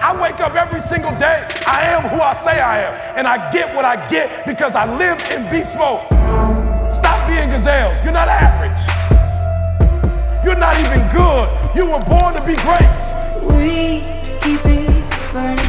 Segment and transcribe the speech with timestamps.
[0.00, 1.46] I wake up every single day.
[1.66, 2.94] I am who I say I am.
[3.18, 6.00] And I get what I get because I live in beast mode.
[6.94, 7.92] Stop being gazelle.
[8.04, 8.78] You're not average.
[10.44, 11.48] You're not even good.
[11.74, 12.88] You were born to be great.
[13.58, 14.04] We
[14.40, 15.68] keep it burning,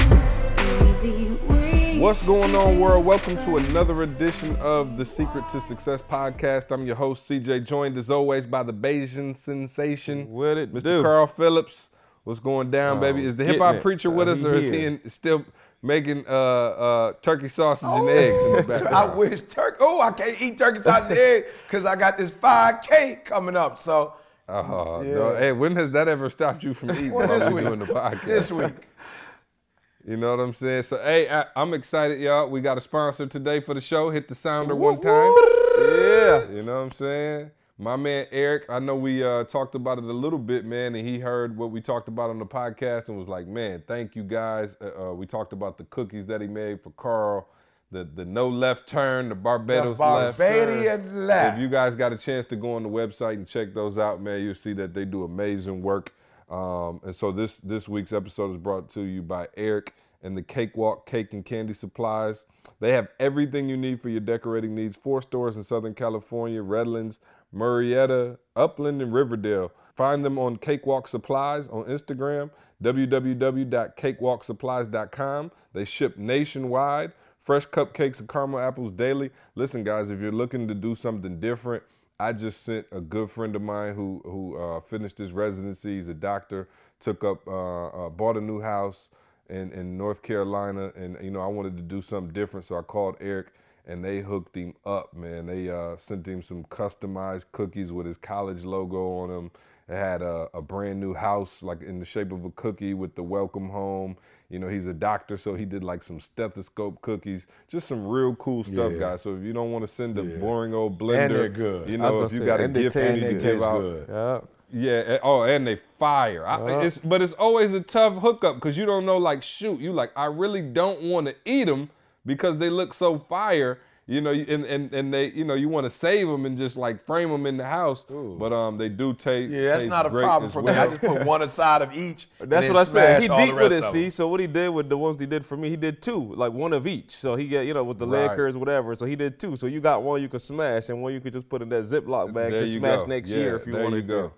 [1.99, 3.03] What's going on, world?
[3.05, 6.71] Welcome to another edition of the Secret to Success podcast.
[6.71, 10.83] I'm your host, CJ, joined as always by the Bayesian sensation, What it Mr.
[10.83, 11.01] do?
[11.01, 11.89] Carl Phillips.
[12.23, 13.25] What's going down, Oh, baby?
[13.25, 15.45] Is the hip hop preacher with Uh, us, or is he in, still
[15.81, 18.83] making uh, uh, turkey sausage and eggs in the back?
[18.93, 19.77] I wish turkey.
[19.79, 23.79] Oh, I can't eat turkey sausage and egg because I got this 5K coming up.
[23.79, 24.13] So
[24.47, 25.13] Oh, Yeah.
[25.13, 25.35] no.
[25.35, 27.65] Hey, when has that ever stopped you from eating Well, this we week.
[27.65, 28.25] doing the podcast?
[28.25, 28.73] this week,
[30.07, 30.83] You know what I'm saying?
[30.83, 32.49] So, hey, I, I'm excited, y'all.
[32.49, 34.09] We got a sponsor today for the show.
[34.09, 35.33] Hit the sounder one time.
[35.79, 36.49] Yeah.
[36.49, 37.51] You know what I'm saying?
[37.81, 41.07] My man Eric, I know we uh, talked about it a little bit, man, and
[41.07, 44.23] he heard what we talked about on the podcast and was like, man, thank you
[44.23, 44.75] guys.
[44.81, 47.47] Uh, uh, we talked about the cookies that he made for Carl,
[47.89, 50.37] the the no left turn, the the Barbados left.
[50.37, 51.55] Barbadian left.
[51.55, 54.21] If you guys got a chance to go on the website and check those out,
[54.21, 56.13] man, you'll see that they do amazing work.
[56.49, 60.41] Um, and so this this week's episode is brought to you by Eric and the
[60.41, 62.43] Cakewalk Cake and Candy Supplies.
[62.81, 64.95] They have everything you need for your decorating needs.
[64.95, 67.19] Four stores in Southern California, Redlands,
[67.53, 69.71] Murrieta, Upland, and Riverdale.
[69.95, 72.51] Find them on Cakewalk Supplies on Instagram,
[72.83, 75.51] www.cakewalksupplies.com.
[75.73, 77.11] They ship nationwide.
[77.43, 79.31] Fresh cupcakes and caramel apples daily.
[79.55, 81.81] Listen, guys, if you're looking to do something different,
[82.19, 85.95] I just sent a good friend of mine who who uh, finished his residency.
[85.95, 86.67] He's a doctor.
[86.99, 89.09] Took up, uh, uh, bought a new house
[89.49, 92.81] in in North Carolina, and you know I wanted to do something different, so I
[92.81, 93.47] called Eric,
[93.85, 95.45] and they hooked him up, man.
[95.47, 99.51] They uh, sent him some customized cookies with his college logo on them.
[99.87, 103.15] It had a, a brand new house, like in the shape of a cookie with
[103.15, 104.17] the welcome home.
[104.51, 108.35] You know, he's a doctor, so he did like some stethoscope cookies, just some real
[108.35, 108.99] cool stuff, Yeah.
[108.99, 109.21] guys.
[109.23, 110.37] So if you don't want to send a Yeah.
[110.37, 111.89] boring old blender, And they're good.
[111.91, 113.65] You know, if you say, got a and they gift taste you and they taste
[113.67, 114.05] good.
[114.09, 114.41] Yeah.
[114.71, 115.17] yeah.
[115.23, 116.45] Oh, and they fire.
[116.45, 116.81] I, Yeah.
[116.83, 119.17] it's, but it's always a tough hookup because you don't know.
[119.17, 121.89] Like, shoot, you like, I really don't want to eat them
[122.25, 123.79] because they look so fire.
[124.07, 126.75] You know, and and, and they, you know, you want to save them and just
[126.77, 128.07] like frame them in the house.
[128.09, 129.53] But um, they do taste.
[129.53, 130.71] yeah, that's not a problem for me.
[130.71, 132.25] I just put one aside of each.
[132.39, 133.21] That's what I said.
[133.21, 134.09] He deep with it, see.
[134.09, 136.51] So what he did with the ones he did for me, he did two, like
[136.51, 137.11] one of each.
[137.11, 138.35] So he got, you know, with the leg Right.
[138.35, 138.95] curves, whatever.
[138.95, 139.55] So he did two.
[139.55, 141.83] So you got one you could smash, and one you could just put in that
[141.83, 143.05] Ziploc bag There to smash go.
[143.05, 144.27] next Yeah, year if you wanted you go.
[144.29, 144.33] to.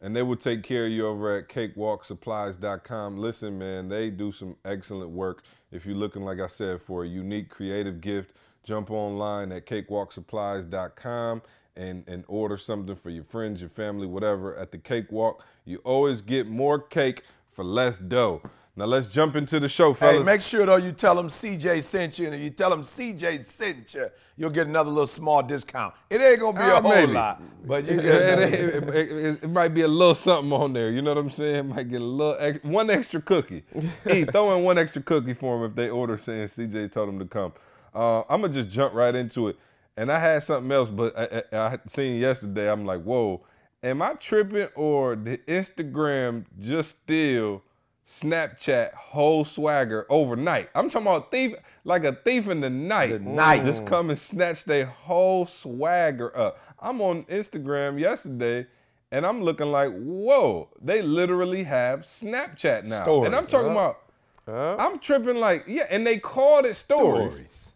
[0.00, 3.18] And they will take care of you over at cakewalksupplies.com.
[3.18, 5.42] Listen, man, they do some excellent work.
[5.72, 11.42] If you're looking, like I said, for a unique creative gift, jump online at cakewalksupplies.com
[11.76, 14.56] and, and order something for your friends, your family, whatever.
[14.56, 17.22] At the Cakewalk, you always get more cake
[17.52, 18.42] for less dough.
[18.74, 20.16] Now let's jump into the show, fellas.
[20.16, 22.80] Hey, make sure though you tell them CJ sent you, and if you tell them
[22.82, 25.92] CJ sent you, you'll get another little small discount.
[26.08, 27.12] It ain't gonna be Ah, a whole maybe.
[27.12, 30.90] lot, but you get it, it- it- it- might be a little something on there.
[30.90, 31.56] You know what I'm saying?
[31.56, 33.62] It might get a little ex- one extra cookie.
[34.04, 37.18] hey, throw in one extra cookie for them if they order saying CJ told them
[37.18, 37.52] to come.
[37.94, 39.56] Uh, I'm gonna just jump right into it.
[39.98, 42.70] And I had something else, but I, I, I seen yesterday.
[42.72, 43.42] I'm like, whoa,
[43.82, 47.62] am I tripping or did Instagram just steal
[48.08, 50.68] Snapchat whole swagger overnight?
[50.74, 51.54] I'm talking about thief,
[51.84, 53.10] like a thief in the night.
[53.10, 53.64] The night.
[53.64, 56.58] Just come and snatch their whole swagger up.
[56.80, 58.66] I'm on Instagram yesterday
[59.10, 63.24] and I'm looking like, whoa, they literally have Snapchat now.
[63.24, 63.98] And I'm talking about,
[64.46, 67.30] I'm tripping like, yeah, and they called it stories.
[67.30, 67.68] stories.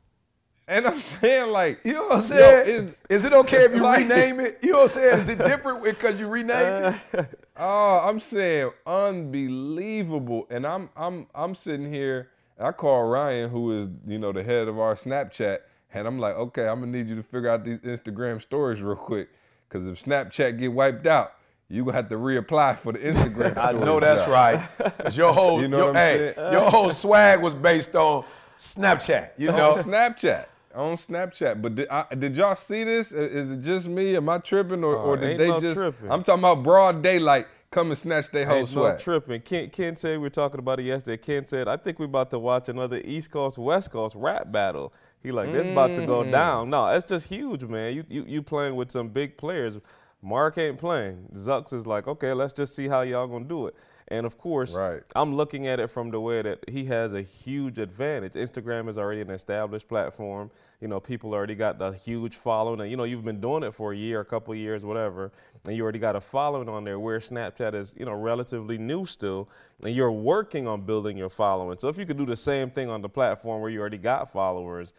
[0.69, 2.69] And I'm saying like, You know what I'm yo, saying?
[2.69, 4.59] it's- Is it okay if you like- rename it?
[4.62, 5.19] You know what I'm saying?
[5.20, 7.41] Is it different because you renamed it?
[7.59, 10.47] Oh, I'm saying unbelievable.
[10.50, 12.31] And I'm I'm I'm sitting here.
[12.59, 15.59] I call Ryan, who is you know the head of our Snapchat,
[15.93, 18.97] and I'm like, okay, I'm gonna need you to figure out these Instagram stories real
[18.97, 19.28] quick,
[19.69, 21.34] because if Snapchat get wiped out,
[21.69, 23.56] you gonna have to reapply for the Instagram.
[23.59, 24.33] I know that's now.
[24.33, 24.61] right.
[25.00, 26.53] 'Cause your whole, You know your, hey, saying?
[26.53, 28.25] your whole swag was based on
[28.59, 29.33] Snapchat.
[29.36, 30.47] You know, on know, Snapchat.
[30.75, 33.10] On Snapchat, but did, I, did y'all see this?
[33.10, 34.15] Is it just me?
[34.15, 35.75] Am I tripping, or, oh, or Oh, did they no just?
[35.75, 36.10] tripping.
[36.10, 37.47] I'm talking about broad daylight.
[37.77, 39.43] Come and snatch their whole Ain't no tripping.
[39.43, 41.19] Ken, Ken said we were talking about it yesterday.
[41.19, 44.95] Ken said, I think we're about to watch another East Coast West Coast rap battle.
[45.23, 46.07] He like this about to Mm.
[46.07, 46.71] go down.
[46.71, 47.95] No, that's just huge, man.
[47.95, 49.78] You you you playing with some big players.
[50.23, 51.28] Mark ain't playing.
[51.34, 53.75] Zucks is like, okay, let's just see how y'all gonna do it.
[54.08, 55.03] And of course, Right.
[55.16, 58.34] I'm looking at it from the way that he has a huge advantage.
[58.34, 60.50] Instagram is already an established platform.
[60.80, 62.80] You know, people already got the huge following.
[62.80, 65.32] And, you know, you've been doing it for a year, a couple of years, whatever,
[65.64, 67.00] and you already got a following on there.
[67.00, 69.48] Where Snapchat is, you know, relatively new still,
[69.82, 71.78] and you're working on building your following.
[71.78, 74.30] So if you could do the same thing on the platform where you already got
[74.30, 74.94] followers,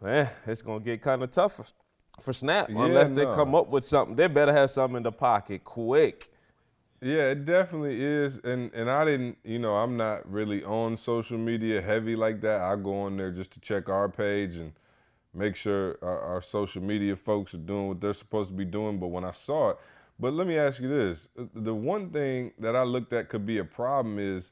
[0.00, 1.74] man, it's gonna get kind of tough
[2.20, 4.16] for, Snap Yeah, unless they come up with something.
[4.16, 6.28] They better have something in the pocket quick.
[7.00, 8.38] Yeah, it definitely is.
[8.38, 12.60] And and I didn't, you know, I'm not really on social media heavy like that.
[12.60, 14.72] I go on there just to check our page and
[15.32, 18.98] make sure our, our social media folks are doing what they're supposed to be doing.
[18.98, 19.78] But when I saw it,
[20.18, 23.46] but let me ask you this: uh, the one thing that I looked at could
[23.46, 24.50] be a problem is,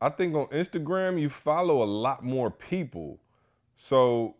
[0.00, 3.18] I think on Instagram you follow a lot more people,
[3.76, 4.36] so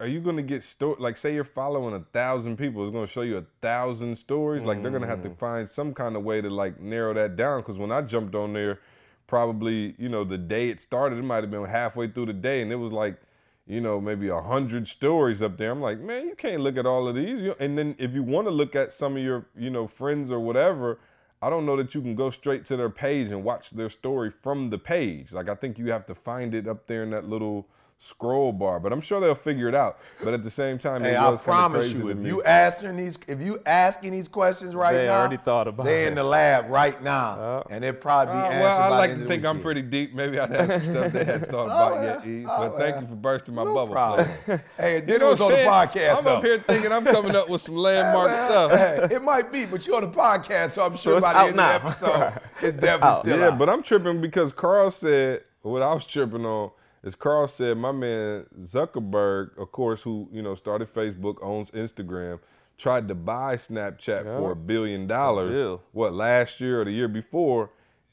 [0.00, 3.06] are you going to get sto- like say you're following a thousand people it's going
[3.06, 5.38] to show you a thousand stories like they're going to have to mm.
[5.38, 8.52] find some kind of way to like narrow that down because when i jumped on
[8.52, 8.78] there
[9.26, 12.62] probably you know the day it started it might have been halfway through the day
[12.62, 13.20] and it was like
[13.66, 15.70] you know maybe a hundred stories up there.
[15.70, 17.42] I'm like man you can't look at all of these.
[17.42, 20.30] You- and then if you want to look at some of your you know friends
[20.30, 20.98] or whatever
[21.42, 24.30] i don't know that you can go straight to their page and watch their story
[24.42, 25.30] from the page.
[25.30, 27.66] Like i think you have to find it up there in that little
[28.00, 31.14] scroll bar but i'm sure they'll figure it out but at the same time Hey,
[31.14, 34.92] it I promise crazy you, if you asking these, if you asking these questions right
[34.92, 36.08] They now, already thought about they it.
[36.08, 39.26] in the lab right now, and they'll probably be Uh, answered well, I like to
[39.26, 39.62] think I'm weekend.
[39.62, 40.14] pretty deep.
[40.14, 42.44] Maybe I'd have some stuff they hadn't thought about yet, E.
[42.44, 43.92] But thank you for bursting my No bubble.
[43.94, 44.28] problem.
[44.44, 44.64] player.
[44.78, 46.36] hey, You it know was on the podcast I'm though.
[46.36, 48.78] up here thinking I'm coming up with some landmark Well, stuff.
[49.10, 51.38] hey, it might be, but you're on the podcast, so I'm sure it's by the
[51.40, 51.76] out end now.
[51.76, 53.20] of the episode, it's definitely out.
[53.22, 53.58] still Yeah, out.
[53.58, 56.70] but I'm tripping because Carl said what I was tripping on
[57.02, 62.40] is Carl said my man Zuckerberg, of course, who you know started Facebook, owns Instagram,
[62.76, 65.52] tried to buy Snapchat for a billion dollars.
[65.92, 67.70] What last year or the year before,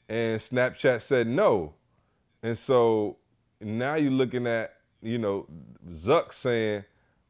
[0.08, 1.74] and Snapchat said no,
[2.42, 3.16] and so
[3.60, 5.46] now you're looking at you know
[5.94, 6.84] Zuck saying.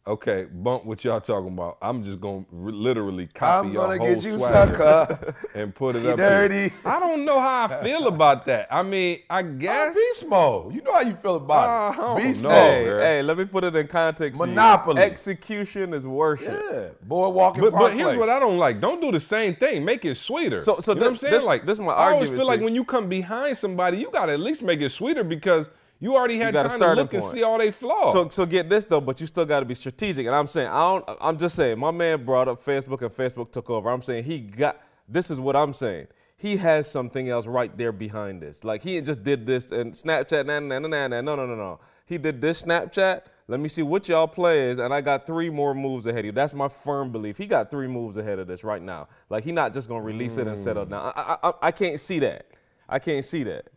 [0.09, 1.79] Okay, bump what y'all talking about.
[1.83, 5.35] I'm just gonna r- literally copy I'm your gonna whole get you, swagger sucker.
[5.57, 6.19] and put it You up
[6.53, 6.71] here.
[6.85, 8.69] I don't know how I feel about that.
[8.71, 9.97] I mean, I I'm guess.
[9.97, 10.73] beast mode.
[10.77, 12.23] You know how you feel Uh, about I it.
[12.23, 12.51] Beast know.
[12.51, 12.59] mode.
[12.61, 12.85] Hey,
[13.17, 14.39] hey, let me put it in context.
[14.41, 15.03] Monopoly.
[15.03, 16.57] Execution is worship.
[16.71, 18.19] Yeah, boardwalk and But, but here's place.
[18.21, 18.81] what I don't like.
[18.81, 19.85] Don't do the same thing.
[19.85, 20.61] Make it sweeter.
[20.61, 21.33] So- so you know what I'm saying?
[21.35, 21.99] this- like this is my argument.
[21.99, 24.81] I always argument, feel like when you come behind somebody, you gotta at least make
[24.83, 25.69] it sweeter because
[25.99, 28.13] you already had got a time to starting look and see all they flaws.
[28.13, 30.27] So, so get this though, but you still got to be strategic.
[30.27, 31.19] And I'm saying, I don't.
[31.21, 33.91] I'm just saying, my man brought up Facebook, and Facebook took over.
[33.91, 34.81] I'm saying he got.
[35.09, 36.09] This is what I'm saying.
[36.37, 38.63] He has something else right there behind this.
[38.63, 40.45] Like he just did this and Snapchat.
[40.45, 41.21] Nah, nah, nah, nah, nah.
[41.23, 41.81] No, no, no, no.
[42.05, 43.23] He did this Snapchat.
[43.49, 46.25] Let me see what y'all play is, and I got three more moves ahead of
[46.27, 46.33] you.
[46.33, 47.39] That's my firm belief.
[47.39, 49.09] He got three moves ahead of this right now.
[49.31, 50.91] Like he not just gonna release it and settle mm.
[50.91, 51.13] down.
[51.15, 52.47] I, I, I, I can't see that.
[52.89, 53.69] I can't see that.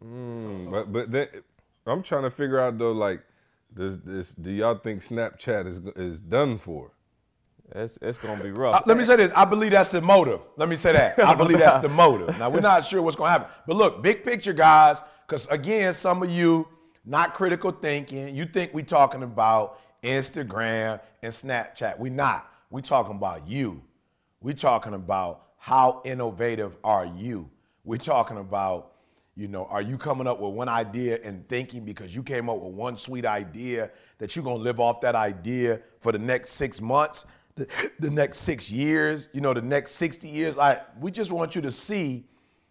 [0.00, 1.28] But but then
[1.86, 3.22] I'm trying to figure out though, like,
[3.74, 6.92] does this do y'all think Snapchat is is done for?
[7.74, 8.76] It's, it's gonna be rough.
[8.76, 9.32] Uh, let me say this.
[9.34, 10.40] I believe that's the motive.
[10.56, 11.18] Let me say that.
[11.24, 12.38] I believe that's the motive.
[12.38, 15.00] Now we're not sure what's going to happen, but look, big picture, guys.
[15.26, 16.68] Because again, some of you
[17.04, 18.34] not critical thinking.
[18.34, 21.98] You think we talking about Instagram and Snapchat.
[21.98, 22.48] We not.
[22.70, 23.82] We talking about you.
[24.40, 27.50] We talking about how innovative are you.
[27.84, 28.92] We talking about
[29.36, 32.58] you know, are you coming up with one idea and thinking because you came up
[32.58, 36.80] with one sweet idea that you're gonna live off that idea for the next six
[36.80, 37.68] months, the,
[38.00, 40.56] the next six years, you know, the next 60 years?
[40.56, 42.24] Like, we just want you to see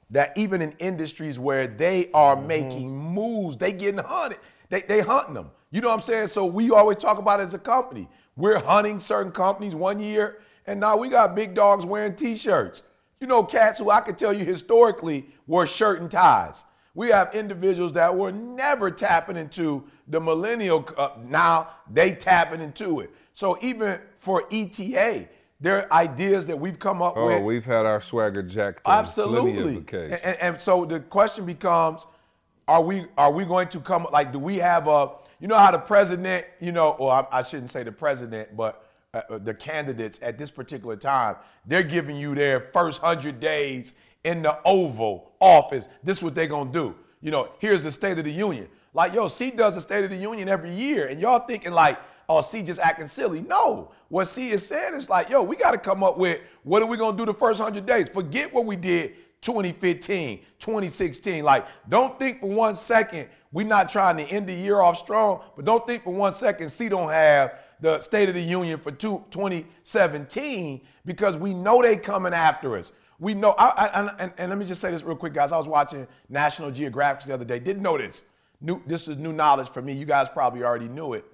[0.10, 2.48] that even in industries where they are mm-hmm.
[2.48, 4.40] making moves, they getting hunted.
[4.70, 5.52] They, they hunting them.
[5.70, 6.28] You know what I'm saying?
[6.28, 8.08] So we always talk about it as a company.
[8.36, 12.84] We're hunting certain companies one year, and now we got big dogs wearing t-shirts.
[13.20, 16.66] You know, cats who I could tell you historically wore shirt and ties.
[16.94, 20.88] We have individuals that were never tapping into the millennial.
[20.98, 23.12] Uh, now they tapping into it.
[23.34, 25.28] So even for ETA,
[25.60, 27.44] there are ideas that we've come up Oh, with.
[27.44, 28.82] we've had our swagger jacked.
[28.86, 29.76] on plenty of Absolutely.
[30.14, 32.06] And, and, and so the question becomes,
[32.68, 35.70] are we are we going to come like do we have a you know how
[35.70, 38.85] the president you know or I, I shouldn't say the president but
[39.16, 43.96] uh, uh, the candidates at this particular time they're giving you their first hundred days
[44.26, 45.88] in the Oval Office.
[46.04, 46.96] This is what they're gonna do.
[47.22, 48.68] You know, here's the State of the Union.
[48.94, 51.98] Like yo, C does the State of the Union every year, and y'all thinking like,
[52.28, 53.42] oh, C just acting silly.
[53.42, 56.84] No, what C is saying is like, yo, we got to come up with what
[56.84, 58.10] are we gonna do the first hundred days?
[58.10, 61.42] Forget what we did 2015, 2016.
[61.42, 65.42] Like, don't think for one second we're not trying to end the year off strong,
[65.56, 68.92] but don't think for one second C don't have the State of the Union for
[68.92, 72.92] two, 2017 because we know they coming after us.
[73.20, 73.52] We know.
[73.52, 75.52] I, I, and, and, and let me just say this real quick, guys.
[75.52, 77.60] I was watching National Geographic the other day.
[77.60, 78.24] Didn't know this.
[78.62, 79.94] New, this is new knowledge for me.
[79.94, 81.26] You guys probably already knew it,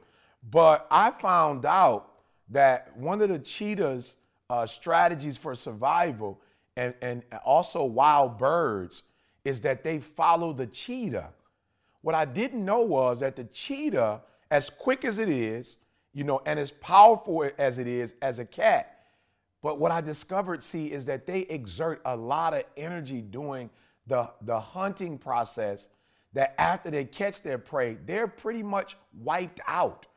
[0.49, 2.11] but I found out
[2.49, 4.17] that one of the cheetah's
[4.49, 6.41] uh, strategies for survival
[6.75, 9.03] and, and also wild birds
[9.45, 11.29] is that they follow the cheetah.
[12.01, 15.77] What I didn't know was that the cheetah, as quick as it is,
[16.13, 19.01] you know, and as powerful as it is as a cat,
[19.61, 23.69] but what I discovered, see, is that they exert a lot of energy doing
[24.07, 25.89] the, the hunting process
[26.33, 30.07] that after they catch their prey, they're pretty much wiped out.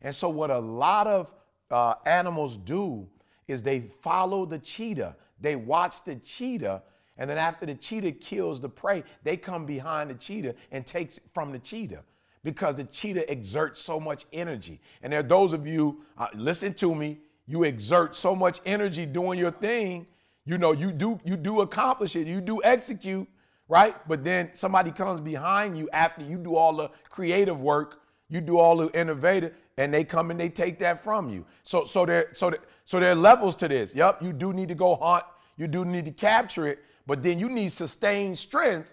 [0.00, 1.32] And so, what a lot of
[1.70, 3.06] uh, animals do
[3.48, 6.82] is they follow the cheetah, they watch the cheetah,
[7.18, 11.18] and then after the cheetah kills the prey, they come behind the cheetah and takes
[11.18, 12.02] it from the cheetah
[12.46, 14.80] because the cheetah exerts so much energy.
[15.02, 19.04] And there are those of you, uh, listen to me, you exert so much energy
[19.04, 20.06] doing your thing
[20.44, 23.28] you know you do you do accomplish it you do execute
[23.68, 23.96] right?
[24.06, 28.58] But then somebody comes behind you after you do all the creative work you do
[28.58, 31.44] all the innovative and they come and they take that from you.
[31.64, 33.94] So so there so there, so there are levels to this.
[33.94, 35.24] Yep you do need to go hunt
[35.56, 38.92] you do need to capture it but then you need sustained strength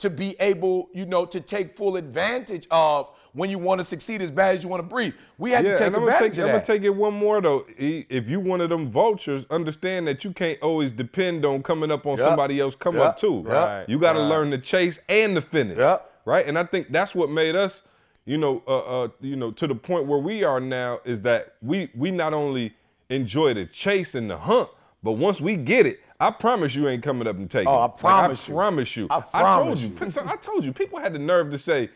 [0.00, 4.20] to be able you know to take full advantage of when you want to succeed
[4.20, 5.14] as bad as you want to breathe.
[5.38, 6.66] We had Yeah, to take I'm advantage take, of I'm that.
[6.66, 7.64] gonna take it one more though.
[7.78, 12.06] If you one of them vultures, understand that you can't always depend on coming up
[12.06, 12.26] on Yep.
[12.26, 13.04] somebody else come Yep.
[13.04, 13.42] up too.
[13.42, 13.88] Right.
[13.88, 14.28] You got to Right.
[14.28, 15.78] learn to chase and to finish.
[15.78, 16.10] Yep.
[16.24, 16.46] Right.
[16.46, 17.82] And I think that's what made us,
[18.26, 21.54] you know, uh, uh, you know, to the point where we are now is that
[21.62, 22.74] we we not only
[23.10, 24.68] enjoy the chase and the hunt,
[25.04, 26.00] but once we get it.
[26.20, 27.68] I promise you ain't coming up and taking.
[27.68, 27.88] Oh, I it.
[27.88, 28.54] Like, promise you.
[28.54, 29.06] I promise you.
[29.10, 29.96] I told promise you.
[30.00, 30.10] you.
[30.10, 30.72] So I told you.
[30.72, 31.88] People had the nerve to say,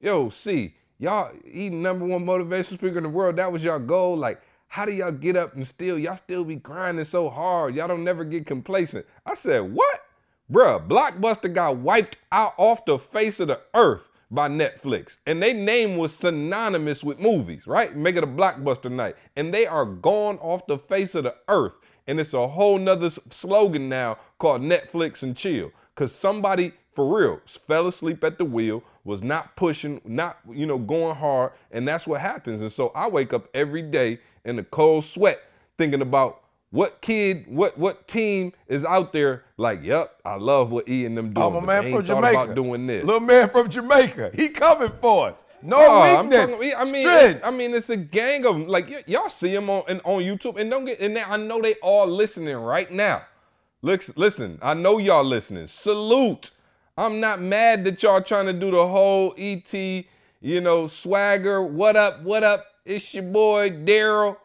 [0.00, 4.16] yo, see, y'all eating number one motivational speaker in the world, that was y'all goal.
[4.16, 7.74] Like, how do y'all get up and still, y'all still be grinding so hard?
[7.74, 9.04] Y'all don't never get complacent.
[9.24, 10.02] I said, what?
[10.50, 15.16] Bruh, Blockbuster got wiped out off the face of the earth by Netflix.
[15.26, 17.96] And their name was synonymous with movies, right?
[17.96, 19.16] Make it a blockbuster night.
[19.36, 21.72] And they are gone off the face of the earth.
[22.06, 25.72] And it's a whole nother slogan now called Netflix and chill.
[25.94, 30.78] Cause somebody for real fell asleep at the wheel, was not pushing, not, you know,
[30.78, 31.52] going hard.
[31.70, 32.60] And that's what happens.
[32.62, 35.42] And so I wake up every day in a cold sweat
[35.78, 40.88] thinking about what kid, what what team is out there like, yep, I love what
[40.88, 41.46] E and them doing.
[41.46, 42.42] Oh, my but man from Jamaica.
[42.42, 43.04] about doing this.
[43.04, 44.32] Little man from Jamaica.
[44.34, 45.44] He coming for us.
[45.62, 46.52] No Oh, I'm weakness.
[46.52, 47.36] talking- I mean, strength.
[47.36, 48.56] it's, I mean, it's a gang of.
[48.68, 51.00] Like y- y'all see them on on YouTube, and don't get.
[51.00, 53.22] And I know they all listening right now.
[53.82, 54.58] Listen, listen.
[54.62, 55.66] I know y'all listening.
[55.66, 56.50] Salute.
[56.98, 59.72] I'm not mad that y'all trying to do the whole ET,
[60.40, 61.62] you know, swagger.
[61.62, 62.22] What up?
[62.22, 62.64] What up?
[62.84, 64.36] It's your boy Daryl.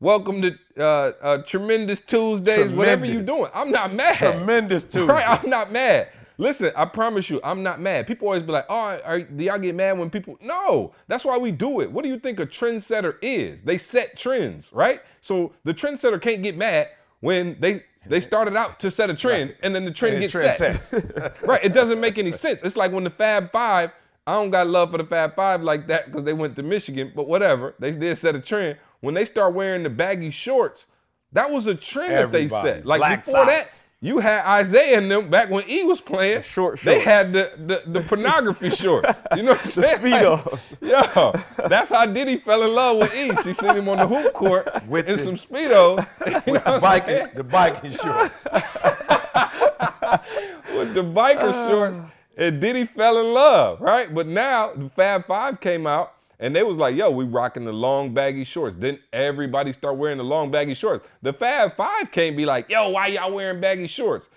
[0.00, 2.72] Welcome to uh, uh, Tremendous Tuesdays.
[2.72, 3.36] Whatever you Tremendous.
[3.36, 4.16] doing, I'm not mad.
[4.16, 5.06] Tremendous Tuesday.
[5.12, 6.08] Right, I'm not mad.
[6.38, 8.06] Listen, I promise you, I'm not mad.
[8.06, 11.36] People always be like, "Oh, are, do y'all get mad when people?" No, that's why
[11.38, 11.90] we do it.
[11.90, 13.62] What do you think a trendsetter is?
[13.62, 15.02] They set trends, right?
[15.20, 16.88] So the trendsetter can't get mad
[17.20, 20.32] when they they started out to set a trend and then the trend And gets
[20.32, 21.42] trend set.
[21.42, 21.64] right?
[21.64, 22.60] It doesn't make any sense.
[22.62, 23.92] It's like when the Fab Five.
[24.24, 27.12] I don't got love for the Fab Five like that because they went to Michigan,
[27.14, 27.74] but whatever.
[27.80, 28.78] They did set a trend.
[29.00, 30.86] When they start wearing the baggy shorts,
[31.32, 32.86] that was a trend that they set.
[32.86, 33.82] Like Black before that, socks.
[34.04, 36.42] You had Isiah and them back when E was playing.
[36.42, 36.82] short shorts.
[36.82, 39.20] They had the, the, the pornography shorts.
[39.36, 39.98] You know what I'm The saying?
[40.00, 40.72] Speedos.
[40.80, 41.68] yeah.
[41.68, 43.30] That's how Dede fell in love with E.
[43.44, 46.04] She seen him on the hoop court With in the- some Speedos.
[46.46, 48.46] You With the bike, the bike insurance.
[50.74, 51.98] with the biker shorts,
[52.36, 54.12] and Dede fell in love, right?
[54.12, 57.72] But now the Fab Five came out, and they was like, "Yo, we rocking the
[57.72, 61.06] long baggy shorts." Then everybody start wearing the long baggy shorts.
[61.22, 64.28] The Fab Five can't be like, "Yo, why y'all wearing baggy shorts?"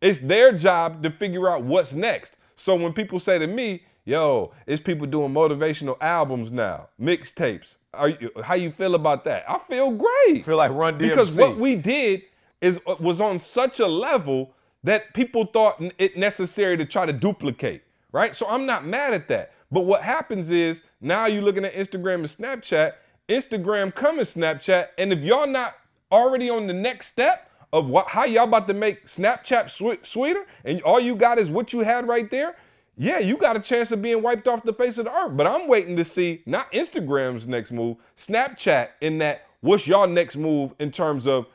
[0.00, 2.36] It's their job to figure out what's next.
[2.56, 8.10] So when people say to me, "Yo, it's people doing motivational albums now, mixtapes," are
[8.10, 9.44] you, how you feel about that?
[9.48, 10.38] I feel great.
[10.38, 11.10] I Feel like Run DMC.
[11.10, 12.22] Because what we did
[12.60, 14.52] is uh, was on such a level
[14.84, 18.34] that people thought it necessary to try to duplicate, right?
[18.34, 19.52] So I'm not mad at that.
[19.70, 22.94] But what happens is now you're looking at Instagram and Snapchat.
[23.28, 25.74] Instagram coming Snapchat, and if y'all not
[26.10, 30.46] already on the next step of what, how y'all about to make Snapchat swe- sweeter,
[30.64, 32.56] and all you got is what you had right there,
[32.96, 35.36] yeah, you got a chance of being wiped off the face of the earth.
[35.36, 40.36] But I'm waiting to see not Instagram's next move, Snapchat in that what's y'all next
[40.36, 41.46] move in terms of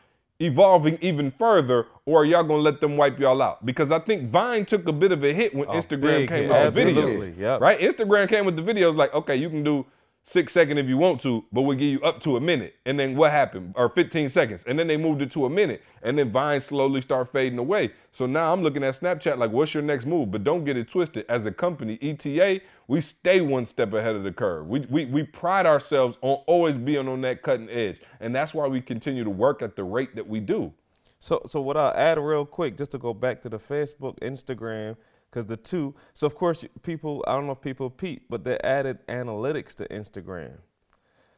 [0.44, 3.66] evolving even further, or are y'all gonna let them wipe y'all out?
[3.66, 6.52] Because I think Vine took a bit of a hit when Instagram came hit.
[6.52, 7.40] out with Absolutely, videos.
[7.40, 7.62] yep.
[7.62, 7.80] Right?
[7.80, 9.86] Instagram came with the videos like, okay, you can do
[10.24, 12.76] six second if you want to, but we'll give you up to a minute.
[12.86, 13.74] And then what happened?
[13.76, 14.64] Or 15 seconds.
[14.66, 15.84] And then they moved it to a minute.
[16.02, 17.92] And then Vine slowly start fading away.
[18.14, 20.32] So now I'm looking at Snapchat like, what's your next move?
[20.32, 21.26] But don't get it twisted.
[21.28, 24.68] As a company, ETA, we stay one step ahead of the curve.
[24.68, 28.02] We, we, we pride ourselves on always being on that cutting edge.
[28.20, 30.74] And that's why we continue to work at the rate that we do.
[31.20, 34.98] So, so what I'll add real quick, just to go back to the Facebook, Instagram,
[35.34, 35.96] because the two.
[36.14, 37.24] So of course, people.
[37.28, 40.58] I don't know if people peep, but they added analytics to Instagram.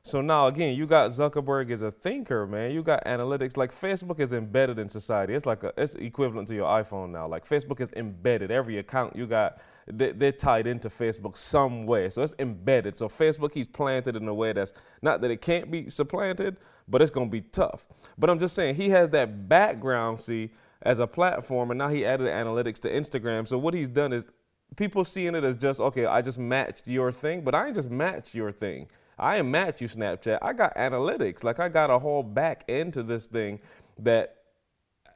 [0.03, 2.71] So now again, you got Zuckerberg as a thinker, man.
[2.71, 3.57] You got analytics.
[3.57, 5.33] Like Facebook is embedded in society.
[5.33, 7.27] It's like a, it's equivalent to your iPhone now.
[7.27, 8.51] Like Facebook is embedded.
[8.51, 12.09] Every account you got, they, they're tied into Facebook some way.
[12.09, 12.99] So it's embedded.
[12.99, 17.01] So Facebook, he's planted in a way that's not that it can't be supplanted, but
[17.01, 17.87] it's gonna be tough.
[18.15, 20.21] But I'm just saying he has that background.
[20.21, 20.51] See,
[20.85, 23.47] as a platform, and now he added analytics to Instagram.
[23.47, 24.25] So what he's done is
[24.77, 27.89] people seeing it as just okay, I just matched your thing, but I ain't just
[27.89, 28.87] match your thing.
[29.17, 30.39] I am match you Snapchat.
[30.41, 31.43] I got analytics.
[31.43, 33.59] Like I got a whole back end to this thing
[33.99, 34.35] that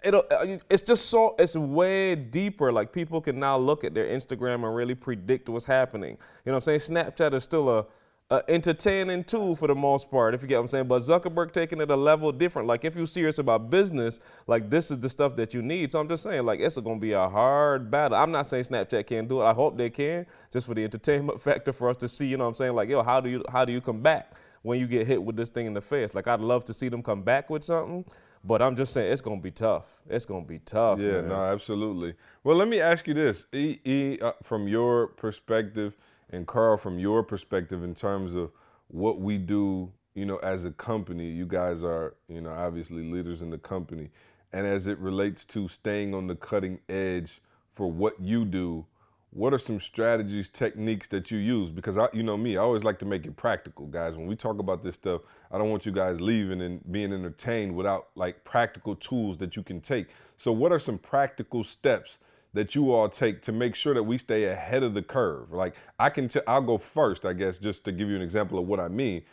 [0.04, 4.06] it'll uh, it's just so it's way deeper like people can now look at their
[4.06, 7.86] instagram and really predict what's happening you know what i'm saying snapchat is still a
[8.32, 10.88] uh, entertaining tool for the most part, if you get what I'm saying.
[10.88, 12.68] But Zuckerberg taking it a level different.
[12.68, 15.92] Like if you're serious about business, like this is the stuff that you need.
[15.92, 18.18] So I'm just saying, like it's gonna be a hard battle.
[18.18, 19.46] I'm not saying Snapchat can't do it.
[19.46, 22.28] I hope they can, just for the entertainment factor for us to see.
[22.28, 22.76] You know what I'm saying?
[22.76, 25.36] Like yo, how do you how do you come back when you get hit with
[25.36, 26.14] this thing in the face?
[26.14, 28.06] Like I'd love to see them come back with something.
[28.44, 29.88] But I'm just saying it's gonna be tough.
[30.08, 31.00] It's gonna be tough.
[31.00, 31.30] Yeah, man.
[31.30, 32.14] no, absolutely.
[32.44, 35.98] Well, let me ask you this, E, e uh, from your perspective
[36.32, 38.52] and Carl, from your perspective in terms of
[38.88, 43.42] what we do, you know, as a company, you guys are, you know, obviously leaders
[43.42, 44.10] in the company.
[44.52, 47.42] And as it relates to staying on the cutting edge
[47.76, 48.86] for what you do,
[49.32, 51.70] what are some strategies, techniques that you use?
[51.70, 54.16] Because I, you know me, I always like to make it practical, guys.
[54.16, 55.22] When we talk about this stuff,
[55.52, 59.62] I don't want you guys leaving and being entertained without like practical tools that you
[59.62, 60.08] can take.
[60.38, 62.18] So, what are some practical steps
[62.54, 65.52] that you all take to make sure that we stay ahead of the curve?
[65.52, 68.68] Like I can, I'll go first, I guess, just to give you an example of
[68.68, 69.24] what I mean.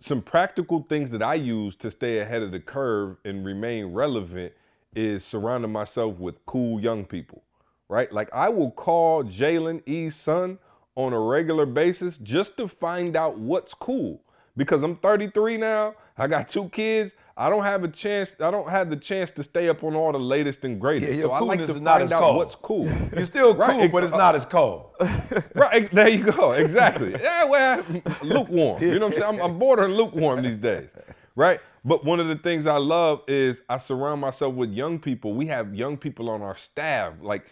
[0.00, 4.52] Some practical things that I use to stay ahead of the curve and remain relevant
[4.94, 7.42] is surrounding myself with cool young people,
[7.88, 8.12] right?
[8.12, 10.58] Like I will call Jalen E's son
[10.96, 14.20] on a regular basis just to find out what's cool
[14.56, 15.94] because I'm 33 now.
[16.18, 17.14] I got two kids.
[17.36, 18.36] I don't have a chance.
[18.40, 21.10] I don't have the chance to stay up on all the latest and greatest.
[21.10, 22.36] Yeah, your so I like coolness to is not find as out cold.
[22.36, 22.86] what's cool.
[23.16, 24.90] You're still cool, Right, but it's uh, not as cold.
[25.54, 26.52] right there you go.
[26.52, 27.12] Exactly.
[27.22, 27.84] Yeah, well,
[28.22, 28.82] lukewarm.
[28.82, 29.40] You know what I'm saying?
[29.40, 30.88] I'm, I'm bordering lukewarm these days.
[31.34, 31.60] Right.
[31.84, 35.34] But one of the things I love is I surround myself with young people.
[35.34, 37.14] We have young people on our staff.
[37.20, 37.46] Like,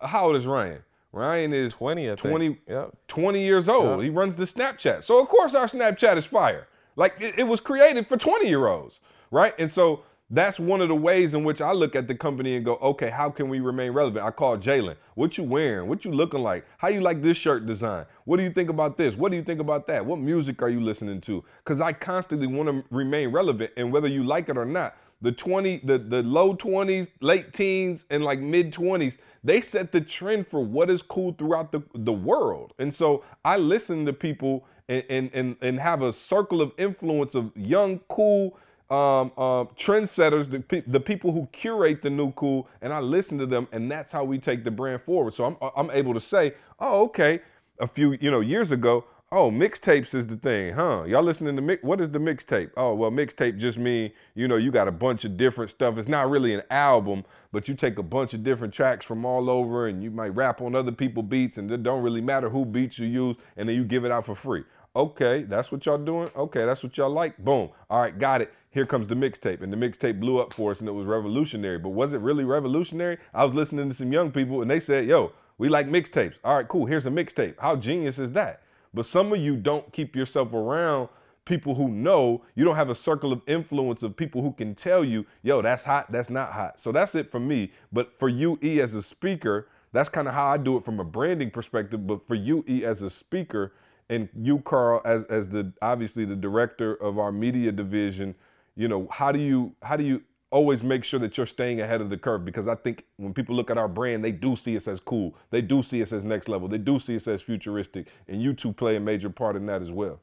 [0.00, 0.82] how old is Ryan?
[1.12, 2.96] Ryan is 20, I 20, Yep.
[3.08, 3.98] 20 years old.
[4.00, 4.04] Yeah.
[4.04, 5.04] He runs the Snapchat.
[5.04, 6.66] So of course our Snapchat is fire.
[6.96, 8.98] Like it, it was created for 20 year olds,
[9.30, 9.54] right?
[9.58, 12.64] And so that's one of the ways in which I look at the company and
[12.64, 14.24] go, okay, how can we remain relevant?
[14.24, 14.96] I call Jalen.
[15.14, 15.88] What you wearing?
[15.88, 16.64] What you looking like?
[16.78, 18.06] How you like this shirt design?
[18.24, 19.14] What do you think about this?
[19.16, 20.04] What do you think about that?
[20.04, 21.44] What music are you listening to?
[21.58, 25.32] Because I constantly want to remain relevant, and whether you like it or not, the
[25.32, 30.46] 20, the, the low 20s, late teens, and like mid 20s, they set the trend
[30.46, 32.72] for what is cool throughout the, the world.
[32.78, 37.34] And so I listen to people and, and, and, and have a circle of influence
[37.34, 38.58] of young, cool
[38.90, 43.38] um, um, trendsetters, the, pe- the people who curate the new cool, and I listen
[43.38, 45.34] to them, and that's how we take the brand forward.
[45.34, 47.40] So I'm, I'm able to say, oh, okay,
[47.80, 51.04] a few you know years ago, oh, mixtapes is the thing, huh?
[51.04, 51.82] Y'all listening to mix?
[51.82, 52.70] What is the mixtape?
[52.76, 55.96] Oh, well, mixtape just mean you know you got a bunch of different stuff.
[55.98, 59.50] It's not really an album, but you take a bunch of different tracks from all
[59.50, 62.64] over, and you might rap on other people beats, and it don't really matter who
[62.64, 64.62] beats you use, and then you give it out for free.
[64.96, 66.28] Okay, that's what y'all doing.
[66.36, 67.36] Okay, that's what y'all like.
[67.38, 67.70] Boom.
[67.90, 68.52] All right, got it.
[68.70, 71.78] Here comes the mixtape, and the mixtape blew up for us, and it was revolutionary.
[71.78, 73.18] But was it really revolutionary?
[73.32, 76.56] I was listening to some young people, and they said, "Yo, we like mixtapes." All
[76.56, 76.86] right, cool.
[76.86, 77.58] Here's a mixtape.
[77.58, 78.62] How genius is that?
[78.92, 81.08] But some of you don't keep yourself around
[81.44, 82.44] people who know.
[82.54, 85.82] You don't have a circle of influence of people who can tell you, "Yo, that's
[85.82, 86.12] hot.
[86.12, 87.72] That's not hot." So that's it for me.
[87.92, 91.00] But for you, E, as a speaker, that's kind of how I do it from
[91.00, 92.06] a branding perspective.
[92.06, 93.72] But for you, E, as a speaker,
[94.08, 98.34] and you, Carl, as as the obviously the director of our media division,
[98.76, 102.00] you know, how do you how do you always make sure that you're staying ahead
[102.00, 102.44] of the curve?
[102.44, 105.34] Because I think when people look at our brand, they do see us as cool.
[105.50, 106.68] They do see us as next level.
[106.68, 109.82] They do see us as futuristic, and you two play a major part in that
[109.82, 110.20] as well.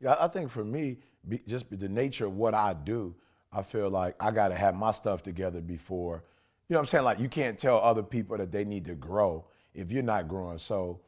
[0.00, 0.98] Yeah, I think for me,
[1.46, 3.14] just the nature of what I do,
[3.52, 6.24] I feel like I got to have my stuff together before.
[6.68, 7.04] You know what I'm saying?
[7.04, 10.58] Like you can't tell other people that they need to grow if you're not growing.
[10.58, 11.00] So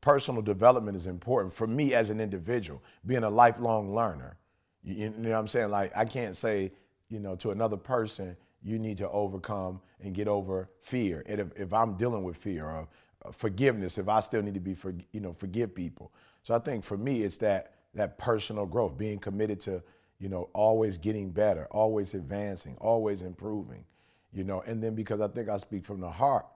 [0.00, 4.38] personal development is important for me as an individual, being a lifelong learner.
[4.82, 5.70] You, you know what I'm saying?
[5.70, 6.72] Like I can't say,
[7.08, 11.22] you know, to another person, you need to overcome and get over fear.
[11.26, 12.88] And if, if I'm dealing with fear or
[13.24, 16.12] uh, forgiveness, if I still need to be, for, you know, forgive people.
[16.42, 19.82] So I think for me, it's that that personal growth, being committed to,
[20.18, 23.84] you know, always getting better, always advancing, always improving,
[24.32, 24.62] you know.
[24.66, 26.46] And then because I think I speak from the heart,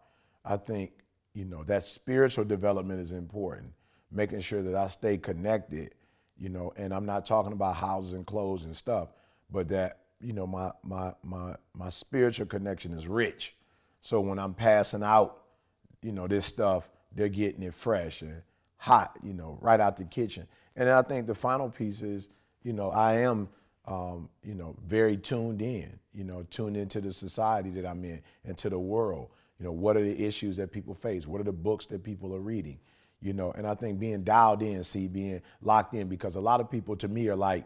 [0.45, 0.93] I think,
[1.35, 3.73] you know, that spiritual development is important,
[4.11, 5.95] making sure that I stay connected,
[6.37, 9.09] you know, and I'm not talking about houses and clothes and stuff,
[9.51, 13.57] but that, you know, my my my my spiritual connection is rich.
[14.01, 15.43] So when I'm passing out,
[16.03, 18.43] you know, this stuff, they're getting it fresh and
[18.77, 20.47] hot, you know, right out the kitchen.
[20.77, 22.29] And I think the final piece is,
[22.63, 23.49] you know, I am,
[23.87, 28.23] um, you know, very tuned in, you know, tuned into the society that I'm in
[28.45, 29.29] and to the world.
[29.63, 31.25] You know, what are the issues that people face?
[31.25, 32.81] What are the books that people are reading?
[33.21, 36.61] You know, and I think being dialed in, see, being locked in, because a lot
[36.61, 37.65] of people to me are like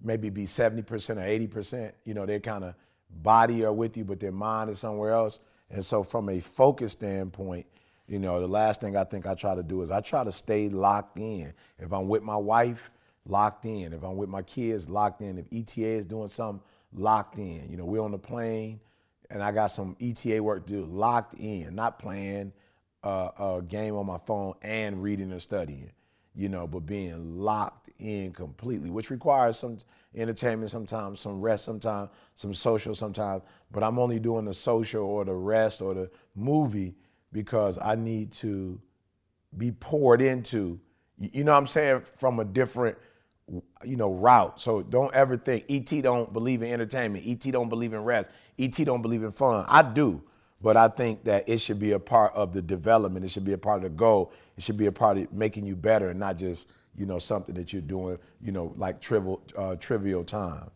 [0.00, 1.94] maybe be 70% or 80%.
[2.04, 2.76] You know, their kind of
[3.10, 5.40] body are with you, but their mind is somewhere else.
[5.68, 7.66] And so from a focus standpoint,
[8.06, 10.30] you know, the last thing I think I try to do is I try to
[10.30, 11.52] stay locked in.
[11.80, 12.88] If I'm with my wife,
[13.26, 13.92] locked in.
[13.92, 15.38] If I'm with my kids, locked in.
[15.38, 17.68] If ETA is doing something, locked in.
[17.68, 18.78] You know, we're on the plane
[19.32, 22.52] and I got some ETA work to do, locked in, not playing
[23.02, 25.90] uh, a game on my phone and reading or studying,
[26.34, 29.78] you know, but being locked in completely, which requires some
[30.14, 33.42] entertainment sometimes, some rest sometimes, some social sometimes.
[33.70, 36.94] But I'm only doing the social or the rest or the movie
[37.32, 38.78] because I need to
[39.56, 40.78] be poured into,
[41.16, 42.98] you know what I'm saying, from a different,
[43.84, 44.60] you know, route.
[44.60, 47.24] So don't ever think ET don't believe in entertainment.
[47.26, 48.30] ET don't believe in rest.
[48.58, 49.64] ET don't believe in fun.
[49.68, 50.22] I do,
[50.60, 53.24] but I think that it should be a part of the development.
[53.24, 54.32] It should be a part of the goal.
[54.56, 57.54] It should be a part of making you better and not just, you know, something
[57.56, 60.70] that you're doing, you know, like trivial, uh, trivial time.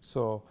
[0.00, 0.42] So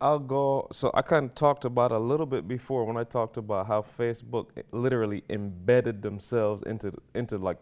[0.00, 0.68] I'll go.
[0.72, 3.82] So I kind of talked about a little bit before when I talked about how
[3.82, 7.58] Facebook literally embedded themselves into into like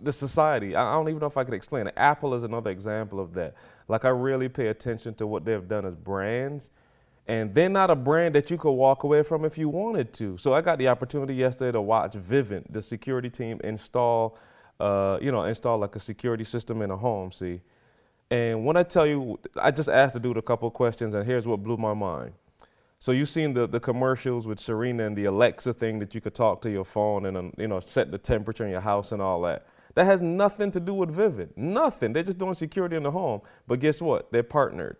[0.00, 0.76] the society.
[0.76, 1.94] I don't even know if I could explain it.
[1.96, 3.54] Apple is another example of that.
[3.88, 6.70] Like I really pay attention to what they've done as brands.
[7.28, 10.36] And they're not a brand that you could walk away from if you wanted to.
[10.36, 14.38] So I got the opportunity yesterday to watch Vivint, the security team, install,
[14.78, 17.32] uh, you know, install like a security system in a home.
[17.32, 17.62] See,
[18.30, 21.46] and when I tell you, I just asked the dude a couple questions, and here's
[21.46, 22.32] what blew my mind.
[22.98, 26.34] So you've seen the, the commercials with Serena and the Alexa thing that you could
[26.34, 29.42] talk to your phone and you know set the temperature in your house and all
[29.42, 29.66] that.
[29.96, 31.56] That has nothing to do with Vivint.
[31.56, 32.12] Nothing.
[32.12, 33.40] They're just doing security in the home.
[33.66, 34.30] But guess what?
[34.30, 34.98] They're partnered.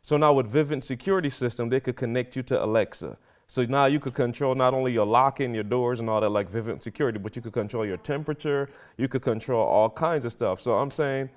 [0.00, 3.16] So now with Vivint security system, they could connect you to Alexa.
[3.46, 6.50] So now you could control not only your locking, your doors, and all that like
[6.50, 8.68] Vivint security, but you could control your temperature.
[8.96, 10.60] You could control all kinds of stuff.
[10.60, 11.30] So I'm saying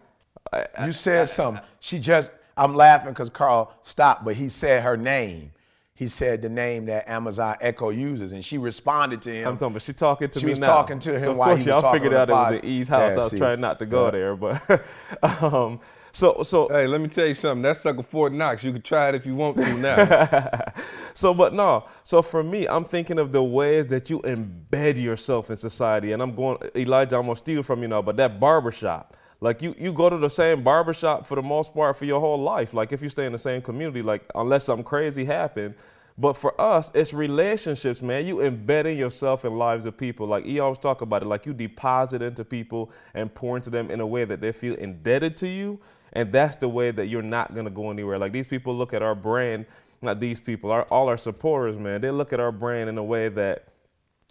[0.83, 1.63] you said something.
[1.79, 5.51] She just, I'm laughing because Carl stopped, but he said her name.
[5.97, 9.47] He said the name that Amazon Echo uses, and she responded to him.
[9.47, 10.67] I'm talking, but she talking to she me was now.
[10.67, 12.45] talking to him so of while course he was y'all talking figured out it was
[12.47, 12.53] pod.
[12.55, 12.99] at E's house.
[13.11, 13.37] Yeah, I was see.
[13.37, 14.11] trying not to go Yeah.
[14.11, 14.85] there, but
[15.43, 15.79] um,
[16.11, 17.61] so so Hey, let me tell you something.
[17.61, 18.61] That sucker Fort Knox.
[18.61, 20.61] You can try it if you want to now.
[21.13, 25.49] so but no so for me i'm thinking of the ways that you embed yourself
[25.49, 29.15] in society and i'm going elijah i'm gonna steal from you now but that barbershop
[29.45, 32.41] like you you go to the same barbershop for the most part for your whole
[32.41, 32.73] life.
[32.73, 35.75] Like if you stay in the same community like unless something crazy happened.
[36.17, 38.25] But for us it's relationships man.
[38.25, 40.25] You embedding yourself in lives of people.
[40.25, 41.27] Like he always talk about it.
[41.27, 44.73] Like you deposit into people and pour into them in a way that they feel
[44.75, 45.79] indebted to you.
[46.13, 48.17] And that's the way that you're not to go anywhere.
[48.17, 49.67] Like these people look at our brand
[50.01, 53.03] not these people, our, all our supporters, man, they look at our brand in a
[53.03, 53.69] way that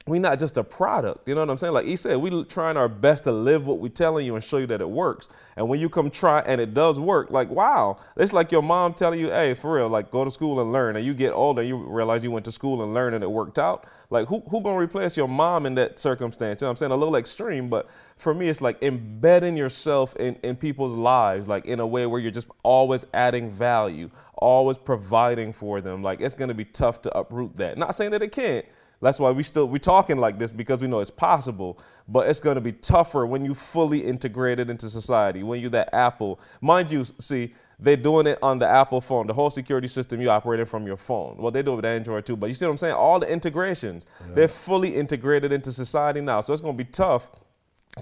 [0.06, 1.26] we not just a product.
[1.26, 1.72] You know what I'm saying?
[1.72, 4.58] Like he said, we're trying our best to live what we're telling you and show
[4.58, 5.28] you that it works.
[5.56, 8.92] And when you come try and it does work, like wow, it's like your mom
[8.92, 10.96] telling you, hey, for real, like go to school and learn.
[10.96, 13.58] And you get older, you realize you went to school and learned and it worked
[13.58, 13.86] out.
[14.10, 16.60] Like who who gonna replace your mom in that circumstance?
[16.60, 16.92] You know what I'm saying?
[16.92, 17.88] A little extreme, but
[18.18, 22.20] for me, it's like embedding yourself in, in people's lives, like in a way where
[22.20, 26.02] you're just always adding value, always providing for them.
[26.02, 27.78] Like it's gonna be tough to uproot that.
[27.78, 28.66] Not saying that it can't.
[29.00, 31.78] That's why we still we talking like this because we know it's possible,
[32.08, 35.42] but it's going to be tougher when you fully integrate it into society.
[35.42, 39.34] When you that Apple, mind you, see they're doing it on the Apple phone, the
[39.34, 41.36] whole security system you operating from your phone.
[41.38, 42.94] Well, they do it with Android too, but you see what I'm saying?
[42.94, 47.30] All the integrations, they're fully integrated into society now, so it's going to be tough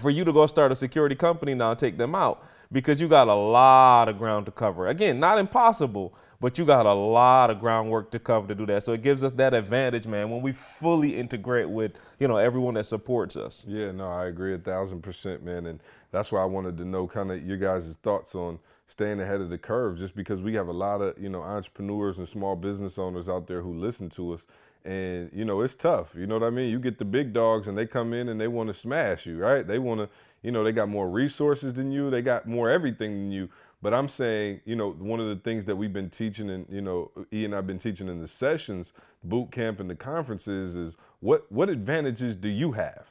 [0.01, 3.09] for you to go start a security company now and take them out because you
[3.09, 4.89] got a lot of ground to cover.
[4.89, 8.83] Again, not impossible, but you got a lot of groundwork to cover to do that.
[8.83, 12.75] So it gives us that advantage, man, when we fully integrate with you know everyone
[12.75, 13.65] that supports us.
[13.67, 17.07] Yeah, no, I agree a thousand percent, man, and that's why I wanted to know
[17.07, 20.67] kind of your guys' thoughts on staying ahead of the curve, just because we have
[20.67, 24.35] a lot of you know entrepreneurs and small business owners out there who listen to
[24.35, 24.45] us,
[24.85, 26.13] and you know it's tough.
[26.17, 26.71] You know what I mean?
[26.71, 29.39] You get the big dogs and they come in and they want to smash you,
[29.39, 29.65] right?
[29.65, 30.09] They want to,
[30.43, 33.49] you know, they got more resources than you, they got more everything than you.
[33.83, 36.81] But I'm saying, you know, one of the things that we've been teaching and, you
[36.81, 38.93] know, and I've been teaching in the sessions,
[39.25, 43.07] boot camp and the conferences is what what advantages do you have?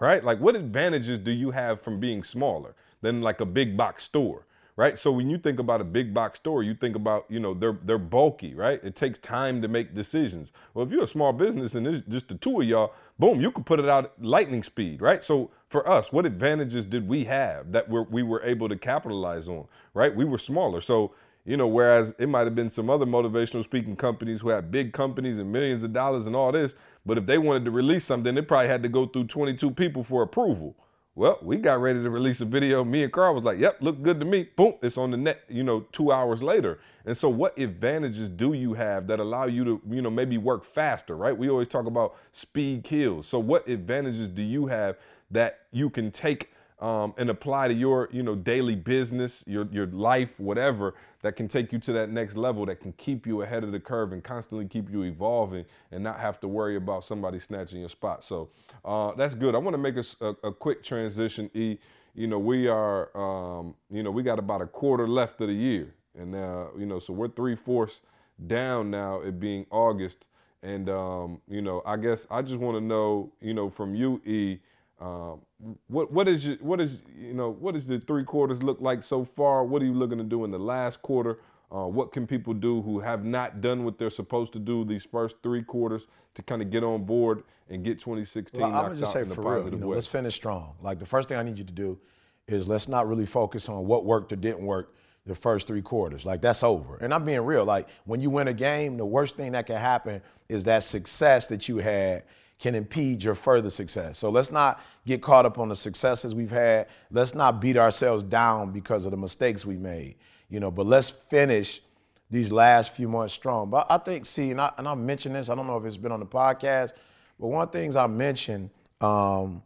[0.00, 0.22] Right?
[0.22, 4.46] Like what advantages do you have from being smaller than like a big box store?
[4.76, 4.98] Right?
[4.98, 7.78] So when you think about a big box store, you think about, you know, they're
[7.84, 8.80] they're bulky, right?
[8.82, 10.50] It takes time to make decisions.
[10.74, 13.52] Well, if you're a small business and there's just the two of y'all, boom, you
[13.52, 15.22] could put it out lightning speed, right?
[15.22, 19.48] So for us, what advantages did we have that we're, we were able to capitalize
[19.48, 20.14] on, right?
[20.14, 20.80] We were smaller.
[20.80, 24.70] So, you know, whereas it might have been some other motivational speaking companies who had
[24.70, 26.74] big companies and millions of dollars and all this,
[27.06, 30.04] but if they wanted to release something, they probably had to go through 22 people
[30.04, 30.76] for approval.
[31.16, 32.82] Well, we got ready to release a video.
[32.82, 34.48] Me and Carl was like, yep, look good to me.
[34.56, 36.80] Boom, it's on the net, you know, two hours later.
[37.06, 40.64] And so what advantages do you have that allow you to, you know, maybe work
[40.64, 41.36] faster, right?
[41.36, 43.28] We always talk about speed kills.
[43.28, 44.96] So what advantages do you have
[45.30, 49.86] that you can take um, and apply to your, you know, daily business, your your
[49.86, 53.62] life, whatever, that can take you to that next level, that can keep you ahead
[53.62, 57.38] of the curve and constantly keep you evolving and not have to worry about somebody
[57.38, 58.24] snatching your spot.
[58.24, 58.50] So
[58.84, 59.54] uh, that's good.
[59.54, 61.48] I want to make a, a, a, quick transition.
[61.54, 61.78] E,
[62.14, 65.54] you know, we are, um, you know, we got about a quarter left of the
[65.54, 68.00] year, and uh, you know, so we're three fourths
[68.48, 69.20] down now.
[69.20, 70.26] It being August,
[70.62, 74.20] and um, you know, I guess I just want to know, you know, from you,
[74.26, 74.58] E
[75.00, 75.40] um,
[75.88, 79.02] what what is your, what is you know what does the three quarters look like
[79.02, 79.64] so far?
[79.64, 81.38] What are you looking to do in the last quarter?
[81.72, 85.04] Uh, what can people do who have not done what they're supposed to do these
[85.04, 89.00] first three quarters to kind of get on board and get 2016 well, I'm gonna
[89.00, 89.96] just say for real, you know, way?
[89.96, 90.74] let's finish strong.
[90.80, 91.98] Like the first thing I need you to do
[92.46, 94.94] is let's not really focus on what worked or didn't work
[95.26, 96.24] the first three quarters.
[96.24, 96.96] Like that's over.
[96.96, 97.64] And I'm being real.
[97.64, 101.46] Like when you win a game, the worst thing that can happen is that success
[101.48, 102.24] that you had
[102.64, 104.16] can impede your further success.
[104.16, 106.86] So let's not get caught up on the successes we've had.
[107.10, 110.14] Let's not beat ourselves down because of the mistakes we made.
[110.48, 111.82] You know, but let's finish
[112.30, 113.68] these last few months strong.
[113.68, 115.98] But I think, see, and I, and I mentioned this, I don't know if it's
[115.98, 116.92] been on the podcast,
[117.38, 118.70] but one of the things I mentioned
[119.02, 119.62] um,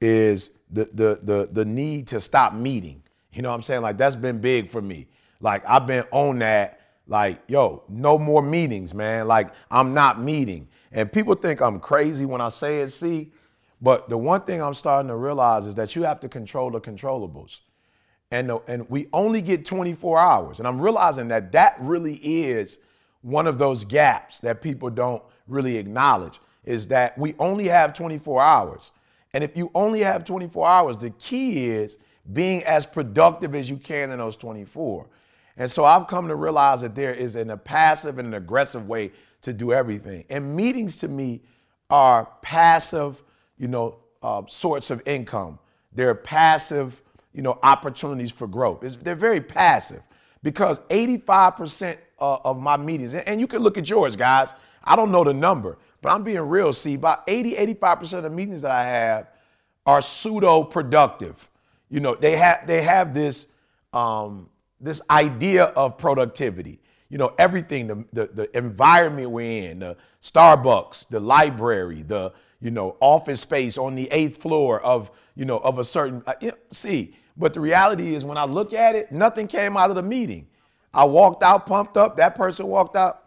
[0.00, 3.04] is the, the, the, the need to stop meeting.
[3.32, 3.82] You know what I'm saying?
[3.82, 5.06] Like, that's been big for me.
[5.38, 9.28] Like, I've been on that, like, yo, no more meetings, man.
[9.28, 10.66] Like, I'm not meeting.
[10.94, 13.32] And people think I'm crazy when I say it, see?
[13.82, 16.80] But the one thing I'm starting to realize is that you have to control the
[16.80, 17.60] controllables.
[18.30, 20.58] And, the, and we only get 24 hours.
[20.60, 22.78] And I'm realizing that that really is
[23.20, 28.40] one of those gaps that people don't really acknowledge is that we only have 24
[28.40, 28.92] hours.
[29.34, 31.98] And if you only have 24 hours, the key is
[32.32, 35.06] being as productive as you can in those 24.
[35.56, 38.88] And so I've come to realize that there is an, a passive and an aggressive
[38.88, 39.12] way
[39.44, 40.24] to do everything.
[40.28, 41.42] And meetings to me
[41.90, 43.22] are passive,
[43.58, 45.58] you know, uh, sorts of income.
[45.92, 47.02] They're passive,
[47.32, 48.82] you know, opportunities for growth.
[48.82, 50.02] It's, they're very passive
[50.42, 54.52] because 85% uh, of my meetings, and you can look at yours, guys.
[54.82, 56.72] I don't know the number, but I'm being real.
[56.72, 59.28] See, about 80, 85% of the meetings that I have
[59.86, 61.50] are pseudo productive.
[61.90, 63.52] You know, they have they have this
[63.92, 64.48] um,
[64.80, 66.80] this idea of productivity.
[67.14, 72.72] You know, everything, the, the, the environment we're in, the Starbucks, the library, the, you
[72.72, 76.48] know, office space on the eighth floor of, you know, of a certain, uh, you
[76.48, 79.94] know, see, but the reality is when I look at it, nothing came out of
[79.96, 80.48] the meeting.
[80.92, 82.16] I walked out pumped up.
[82.16, 83.22] That person walked out.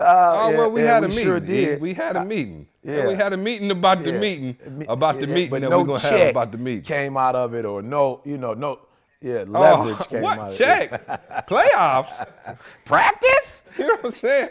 [0.00, 0.04] Uh,
[0.40, 1.24] Oh yeah, well, we had a we meeting.
[1.24, 1.80] Sure did.
[1.80, 2.66] We had a meeting.
[2.82, 2.96] yeah.
[2.96, 4.18] Yeah, we had a meeting about the Yeah.
[4.18, 6.82] meeting, Me- about the meeting but that no we're gonna have about the meeting.
[6.82, 8.80] Came out of it, or no, you know, no,
[9.20, 10.58] yeah, Oh, leverage came what out of it.
[10.58, 11.46] check?
[11.48, 12.28] Playoffs?
[12.84, 13.62] Practice?
[13.78, 14.48] You know what I'm saying?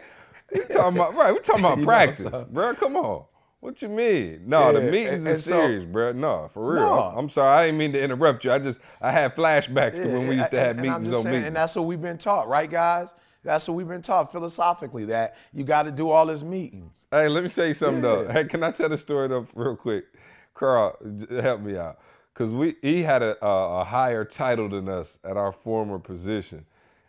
[0.53, 1.33] We talking about right?
[1.33, 2.73] We talking about You know, practice, so- bro.
[2.75, 3.25] Come on.
[3.59, 4.43] What you mean?
[4.45, 6.11] No, the meetings and- are and so- serious, bro.
[6.13, 6.81] No, for real.
[6.83, 6.99] No.
[7.17, 7.49] I'm, sorry.
[7.57, 8.51] I didn't mean to interrupt you.
[8.53, 11.17] I just I had flashbacks to when we used to have and I'm meetings just
[11.17, 11.47] on saying, meetings.
[11.47, 13.09] And that's what we've been taught, right, guys?
[13.43, 17.05] That's what we've been taught philosophically that you got to do all these meetings.
[17.11, 18.23] Hey, let me say you something though.
[18.23, 18.33] Yeah.
[18.33, 20.05] Hey, can I tell the story though, real quick?
[20.53, 20.95] Carl,
[21.41, 21.99] help me out,
[22.37, 26.65] cause we he had a, a a higher title than us at our former position,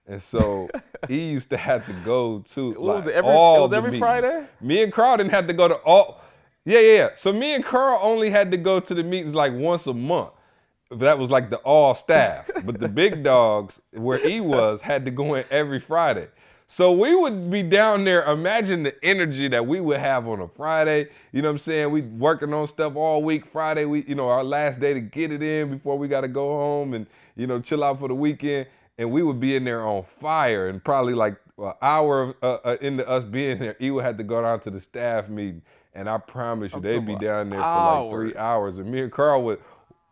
[0.06, 0.68] and so
[1.06, 3.90] he used to have to go to What was it, every- all it was every
[3.90, 4.00] meetings.
[4.00, 4.46] Friday?
[4.60, 6.22] Me and Carl didn't have to go to all.
[6.64, 7.08] Yeah, yeah, yeah.
[7.16, 10.30] So me and Carl only had to go to the meetings like once a month.
[10.90, 12.50] That was like the all staff.
[12.64, 16.28] but the big dogs, where he was, had to go in every Friday.
[16.70, 18.22] So we would be down there.
[18.30, 21.08] Imagine the energy that we would have on a Friday.
[21.32, 21.90] You know what I'm saying?
[21.90, 23.46] We working on stuff all week.
[23.46, 26.28] Friday, we you know our last day to get it in before we got to
[26.28, 28.66] go home and you know chill out for the weekend.
[28.98, 30.68] And we would be in there on fire.
[30.68, 34.18] And probably like an hour of, uh, uh, into us being there, he would have
[34.18, 35.62] to go down to the staff meeting.
[35.94, 37.64] And I promise you, they'd be down there for
[38.02, 38.76] like three hours.
[38.76, 39.60] And me and Carl would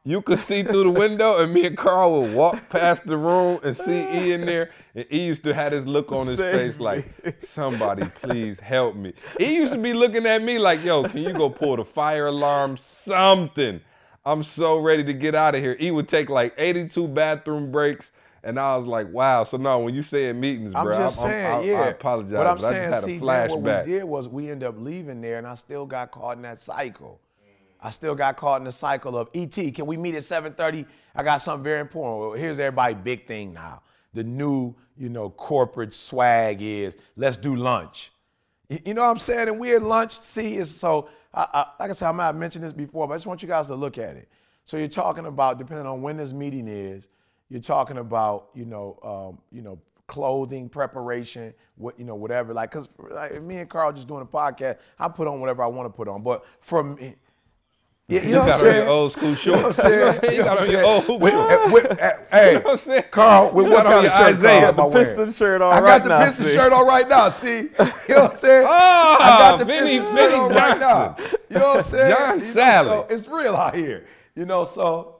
[0.06, 3.58] you could see through the window, and me and Carl would walk past the room
[3.64, 4.70] and see E in there.
[4.94, 8.94] And E used to have this look on his Save face like, somebody please help
[8.94, 9.14] me.
[9.36, 12.28] He used to be looking at me like, yo, can you go pull the fire
[12.28, 12.76] alarm?
[12.76, 13.80] Something.
[14.24, 15.76] I'm so ready to get out of here.
[15.80, 18.12] E would take like 82 bathroom breaks.
[18.44, 19.42] And I was like, wow.
[19.42, 21.80] So no, when you say in meetings, I'm bro, just I'm, saying, I, yeah.
[21.80, 22.32] I apologize.
[22.32, 23.86] What I'm saying, I just see, had a man, what flashback.
[23.86, 26.60] we did was we ended up leaving there, and I still got caught in that
[26.60, 27.20] cycle.
[27.80, 29.54] I still got caught in the cycle of ET.
[29.74, 30.86] Can we meet at 7:30?
[31.14, 32.20] I got something very important.
[32.20, 33.82] Well, here's everybody big thing now.
[34.14, 38.12] The new, you know, corporate swag is let's do lunch.
[38.68, 39.48] You know what I'm saying?
[39.48, 40.12] And we at lunch.
[40.20, 41.08] See, is so.
[41.32, 43.42] I, I, like I said, I might have mentioned this before, but I just want
[43.42, 44.28] you guys to look at it.
[44.64, 47.08] So you're talking about, depending on when this meeting is,
[47.48, 52.54] you're talking about, you know, um, you know, clothing preparation, what you know, whatever.
[52.54, 55.66] Like, cause like, me and Carl just doing a podcast, I put on whatever I
[55.66, 56.22] want to put on.
[56.22, 56.98] But from
[58.08, 58.88] yeah, you You know what got I'm on your saying?
[58.88, 59.72] old school You know what I'm
[60.20, 60.20] saying?
[60.22, 61.72] You You got what on I'm your old With- school.
[61.72, 63.04] with- uh, Hey, know what I'm saying?
[63.10, 64.34] Carl, with You what on kind of your shirt?
[64.36, 64.72] Isiah.
[64.72, 64.98] Carl, The?
[64.98, 66.54] Piston shirt on I got right the now, Piston see?
[66.54, 67.28] shirt on right now.
[67.30, 67.74] See, you know
[68.22, 68.66] what I'm saying?
[68.70, 71.16] Ah, I got the Vinny- Piston shirt Vinny on right now.
[71.50, 72.16] You know what I'm saying?
[72.16, 74.06] John You know, so it's real out here.
[74.34, 75.16] You know, so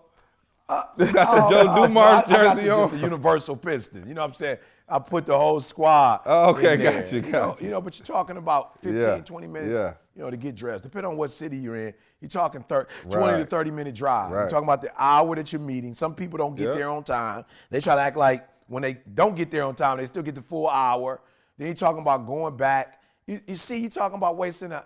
[0.69, 2.83] got the Joe I- Dumars I, I got jersey the, on.
[2.85, 4.07] just the universal piston.
[4.07, 4.59] You know what I'm saying?
[4.89, 6.21] I put the whole squad.
[6.27, 7.01] Oh, okay, in there.
[7.03, 7.65] got you, know, got you.
[7.67, 9.75] you know, but you're talking about 15, 20 minutes.
[9.77, 9.95] yeah.
[10.15, 10.85] You know, to get dressed.
[10.85, 11.95] Depending on what city you're in,
[12.35, 14.31] you're talking 30, 20 to 30 minute drive.
[14.31, 15.95] You're talking about the hour that you're meeting.
[15.95, 16.75] Some people don't get Yeah.
[16.75, 17.45] there on time.
[17.71, 20.35] They try to act like when they don't get there on time, they still get
[20.35, 21.21] the full hour.
[21.59, 23.01] Then you're talking about going back.
[23.27, 24.85] You, you see, you're talking about wasting a.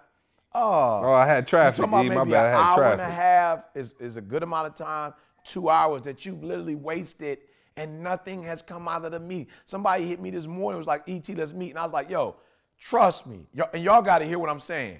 [0.52, 1.78] Oh, Oh, I had traffic.
[1.78, 3.00] you're talking about my maybe an hour traffic.
[3.00, 6.74] and a half is, is a good amount of time, two hours that you've literally
[6.74, 7.38] wasted
[7.76, 9.46] and nothing has come out of the meeting.
[9.64, 11.70] Somebody hit me this morning, was like, ET, let's meet.
[11.70, 12.36] And I was like, yo,
[12.78, 13.46] trust me.
[13.72, 14.98] And y'all got to hear what I'm saying.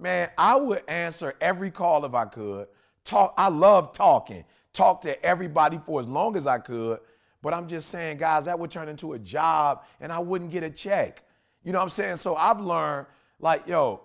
[0.00, 2.68] Man, I would answer every call if I could.
[3.04, 3.34] Talk.
[3.36, 4.44] I love talking.
[4.72, 7.00] Talk to everybody for as long as I could.
[7.42, 10.62] But I'm just saying, guys, that would turn into a job and I wouldn't get
[10.62, 11.22] a check.
[11.64, 12.16] You know what I'm saying?
[12.16, 13.06] So I've learned,
[13.38, 14.02] like, yo,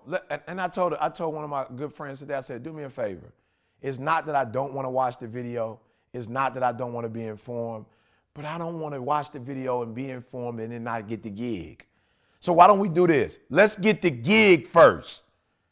[0.48, 2.84] and- I told I told one of my good friends today, I said, do me
[2.84, 3.34] a favor.
[3.82, 5.80] It's not that I don't want to watch the video.
[6.14, 7.86] It's not that I don't want to be informed,
[8.34, 11.24] but I don't want to watch the video and be informed and then not get
[11.24, 11.86] the gig.
[12.40, 13.38] So why don't we do this?
[13.50, 15.25] Let's get the gig first.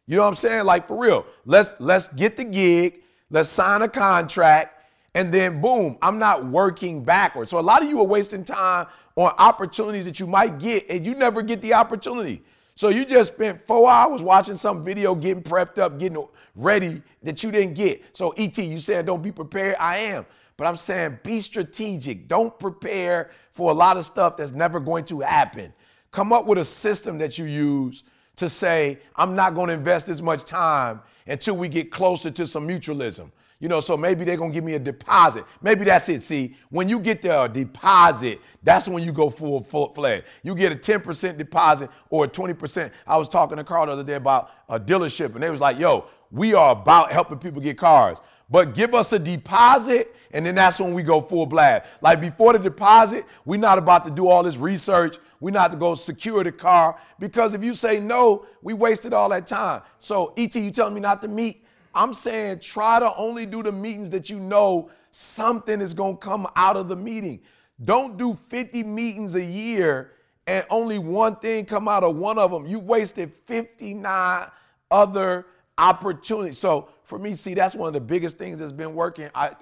[0.08, 0.66] You know what I'm saying?
[0.66, 1.26] Like for real.
[1.46, 3.02] Let's let's get the gig.
[3.30, 4.84] Let's sign a contract,
[5.16, 7.50] and then boom, I'm not working backwards.
[7.50, 8.86] So a lot of you are wasting time
[9.16, 12.44] on opportunities that you might get, and you never get the opportunity.
[12.76, 17.44] So you just spent four hours watching some video, getting prepped up, getting ready that
[17.44, 18.04] you didn't get.
[18.14, 19.76] So ET, you said don't be prepared.
[19.80, 20.26] I am.
[20.58, 22.28] But I'm saying be strategic.
[22.28, 25.74] Don't prepare for a lot of stuff that's never going to happen.
[26.12, 28.04] Come up with a system that you use
[28.38, 32.48] to say, I'm not going to invest this much time until we get closer to
[32.48, 33.32] some mutualism.
[33.60, 35.46] You know, so maybe they're gonna give me a deposit.
[35.62, 36.22] Maybe that's it.
[36.22, 40.26] See, when you get the deposit, that's when you go full full fledged.
[40.44, 42.92] You get a 10% deposit or a 20%.
[43.08, 45.80] I was talking to Carl the other day about a dealership, and they was like,
[45.80, 48.18] yo, we are about helping people get cars.
[48.50, 51.86] But give us a deposit, and then that's when we go full blast.
[52.02, 55.16] Like before the deposit, we're not about to do all this research.
[55.44, 59.28] We're not to go secure the car because if you say no, we wasted all
[59.28, 59.82] that time.
[60.00, 61.66] So, ET, you telling me not to meet?
[61.94, 66.22] I'm saying try to only do the meetings that you know something is going to
[66.22, 67.42] come out of the meeting.
[67.84, 70.14] Don't do 50 meetings a year
[70.48, 72.66] and only one thing come out of one of them.
[72.66, 74.48] You wasted 59
[74.90, 75.46] other
[75.78, 76.58] opportunities.
[76.58, 79.30] So for me, see, that's one of the biggest things that's been working.
[79.36, 79.58] I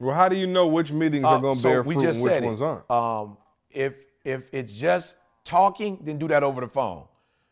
[0.00, 2.04] Well, how do you know which meetings uh, are going to so bear we fruit
[2.04, 2.64] just and which said ones it.
[2.64, 2.90] aren't?
[2.90, 3.36] Um,
[3.70, 3.92] if
[4.26, 7.04] if it's just talking, then do that over the phone.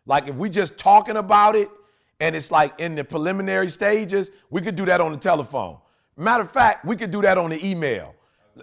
[0.06, 1.68] Like if we just talking about it
[2.20, 5.78] and it's like in the preliminary stages, we could do that on the telephone.
[6.16, 8.14] Matter of fact, we could do that on the email.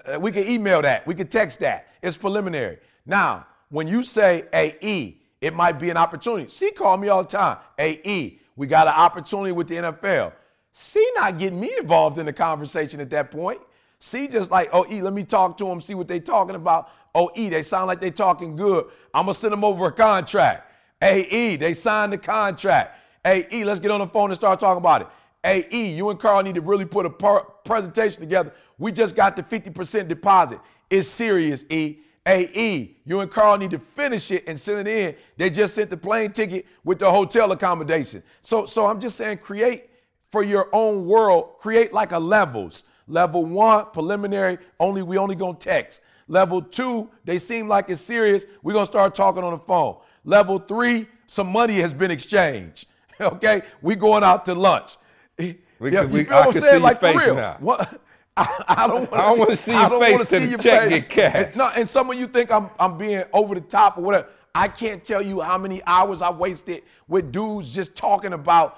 [0.06, 1.06] Uh, We could email that.
[1.08, 1.88] We could text that.
[2.02, 2.78] It's preliminary.
[3.06, 6.50] Now, when you say, hey, E, it might be an opportunity.
[6.50, 7.58] C call me all the time.
[7.78, 10.34] Hey, E, we got an opportunity with the NFL.
[10.74, 13.60] C not getting me involved in the conversation at that point.
[14.00, 16.90] See, just like, oh, E, let me talk to them, see what they talking about.
[17.14, 18.86] Oh, E, they sound like they talking good.
[19.14, 20.72] I'm going to send them over a contract.
[21.00, 22.98] Hey, E, they signed the contract.
[23.24, 25.08] Hey, E, let's get on the phone and start talking about it.
[25.44, 28.54] Hey, E, you and Carl need to really put a per- presentation together.
[28.78, 30.60] We just got the 50% deposit.
[30.90, 31.98] It's serious, E.
[32.28, 35.16] E, you and Carl need to finish it and send it in.
[35.38, 38.22] They just sent the plane ticket with the hotel accommodation.
[38.44, 39.90] So, so I'm just saying, create
[40.32, 42.84] for your own world, create like a levels.
[43.08, 46.02] Level one, preliminary, only we only gonna text.
[46.32, 48.46] Level two, they seem like it's serious.
[48.64, 49.98] We're gonna start talking on the phone.
[50.24, 52.88] Level three, some money has been exchanged.
[53.22, 54.96] okay, we going out to lunch.
[55.82, 56.76] We yeah, can- you we- feel I what I'm can saying?
[56.76, 57.36] see Like your for face real.
[57.36, 57.58] now.
[57.60, 58.02] What?
[58.38, 61.48] I, I don't want to see, I don't wanna see your face check get cashed.
[61.48, 64.28] And, no, and some of you think I'm I'm being over the top or whatever.
[64.56, 68.78] I can't tell you how many hours I wasted with dudes just talking about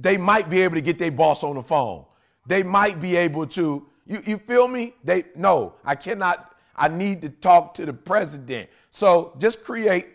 [0.00, 2.04] they might be able to get their boss on the phone.
[2.46, 3.86] They might be able to.
[4.06, 4.94] You you feel me?
[5.04, 6.54] They no, I cannot.
[6.78, 8.70] I need to talk to the president.
[8.90, 10.06] So just create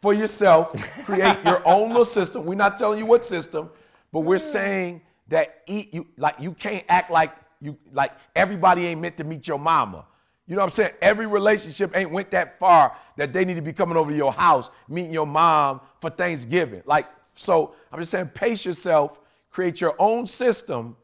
[0.00, 0.74] for yourself.
[1.04, 2.44] Create your own little system.
[2.44, 3.70] We're not telling you what system,
[4.12, 4.52] but we're mm.
[4.52, 9.24] saying that eat you like you can't act like you like everybody ain't meant to
[9.24, 10.04] meet your mama.
[10.46, 10.90] You know what I'm saying?
[11.00, 14.32] Every relationship ain't went that far that they need to be coming over to your
[14.32, 16.82] house, meeting your mom for Thanksgiving.
[16.84, 19.20] Like, so I'm just saying, pace yourself,
[19.50, 20.96] create your own system,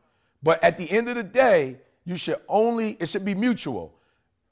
[0.43, 3.95] but at the end of the day, you should only, it should be mutual.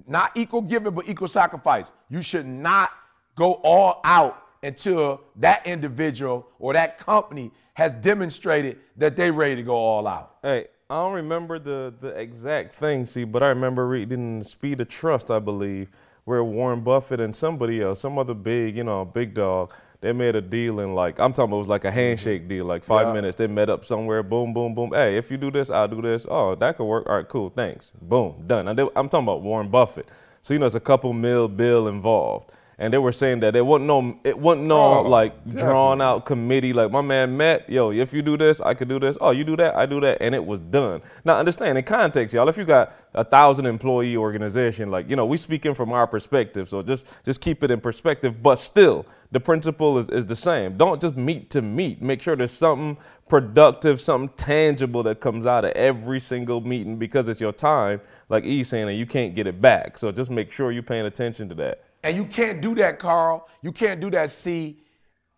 [0.07, 1.91] Not equal giving, but equal sacrifice.
[2.09, 2.93] You should not
[3.35, 9.63] go all out until that individual or that company has demonstrated that they're ready to
[9.63, 10.37] go all out.
[10.43, 14.89] Hey, I don't remember the the exact thing, see, but I remember reading Speed of
[14.89, 15.91] Trust, I believe,
[16.25, 20.37] where Warren Buffett and somebody else, some other big, you know, big dog, they made
[20.37, 21.97] a deal in like I'm talking about it was like a mm-hmm.
[21.97, 23.13] handshake deal, like five Yeah.
[23.15, 23.37] minutes.
[23.37, 24.91] They met up somewhere, boom, boom, boom.
[24.93, 26.27] Hey, if you do this, I'll do this.
[26.29, 27.07] Oh, that could work.
[27.09, 27.93] All right, cool, thanks.
[28.01, 28.69] Boom, done.
[28.69, 30.09] And they, I'm talking about Warren Buffett.
[30.43, 32.53] So you know, it's a couple mil bill involved.
[32.79, 36.27] And they were saying that it wasn't no, it wasn't no Oh, like drawn out
[36.27, 36.75] committee.
[36.75, 39.17] Like my man met, yo, if you do this, I could do this.
[39.19, 41.01] Oh, you do that, I do that, and it was done.
[41.25, 42.49] Now understand in context, y'all.
[42.51, 46.69] If you got a thousand employee organization, like you know, we speaking from our perspective,
[46.69, 48.43] so just just keep it in perspective.
[48.43, 50.77] But still, the principle is is the same.
[50.77, 52.01] Don't just meet to meet.
[52.03, 52.97] Make sure there's something
[53.29, 58.01] productive, something tangible that comes out of every single meeting because it's your time.
[58.29, 59.99] Like E saying, and you can't get it back.
[59.99, 61.85] So just make sure you're paying attention to that.
[62.03, 63.49] And you can't do that, Carl.
[63.63, 64.79] You can't do that, C,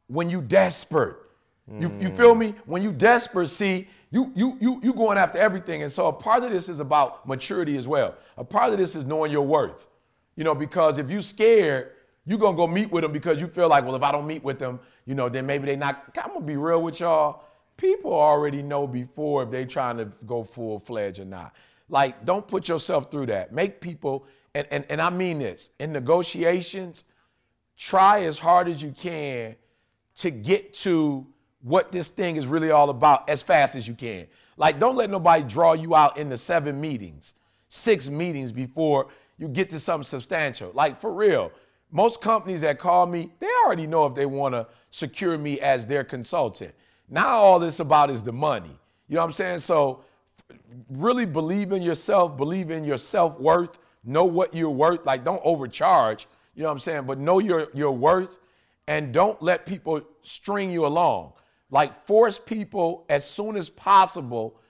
[0.07, 1.17] when you desperate.
[1.79, 2.55] You, you feel me?
[2.65, 5.83] When you desperate, see, you you you you going after everything.
[5.83, 8.15] And so a part of this is about maturity as well.
[8.39, 9.87] A part of this is knowing your worth.
[10.35, 11.91] You know, because if you scared,
[12.29, 14.45] you gonna go meet with them because you feel like, well, if I don't meet
[14.45, 16.05] with them, you know, then maybe they not.
[16.23, 17.43] I'm gonna be real with y'all.
[17.79, 21.55] People already know before if they trying to go full fledged or not.
[21.89, 23.55] Like, don't put yourself through that.
[23.55, 27.05] Make people, and, and, and I mean this, in negotiations,
[27.79, 29.57] try as hard as you can
[30.17, 31.27] to get to
[31.63, 34.27] what this thing is really all about as fast as you can.
[34.59, 37.39] Like, don't let nobody draw you out into seven meetings,
[37.71, 39.07] six meetings before
[39.39, 40.73] you get to something substantial.
[40.75, 41.53] Like, for real,
[41.91, 45.87] most companies that call me, they already know if they want to secure me as
[45.87, 46.75] their consultant.
[47.09, 48.79] Now, all this about is the money.
[49.09, 49.61] You know what I'm saying?
[49.61, 50.05] So,
[50.91, 55.05] really believe in yourself, believe in your self worth, know what you're worth.
[55.07, 57.05] Like, don't overcharge, you know what I'm saying?
[57.05, 58.39] But know your, your worth
[58.87, 61.33] and don't let people string you along.
[61.71, 64.61] Like, force people as soon as possible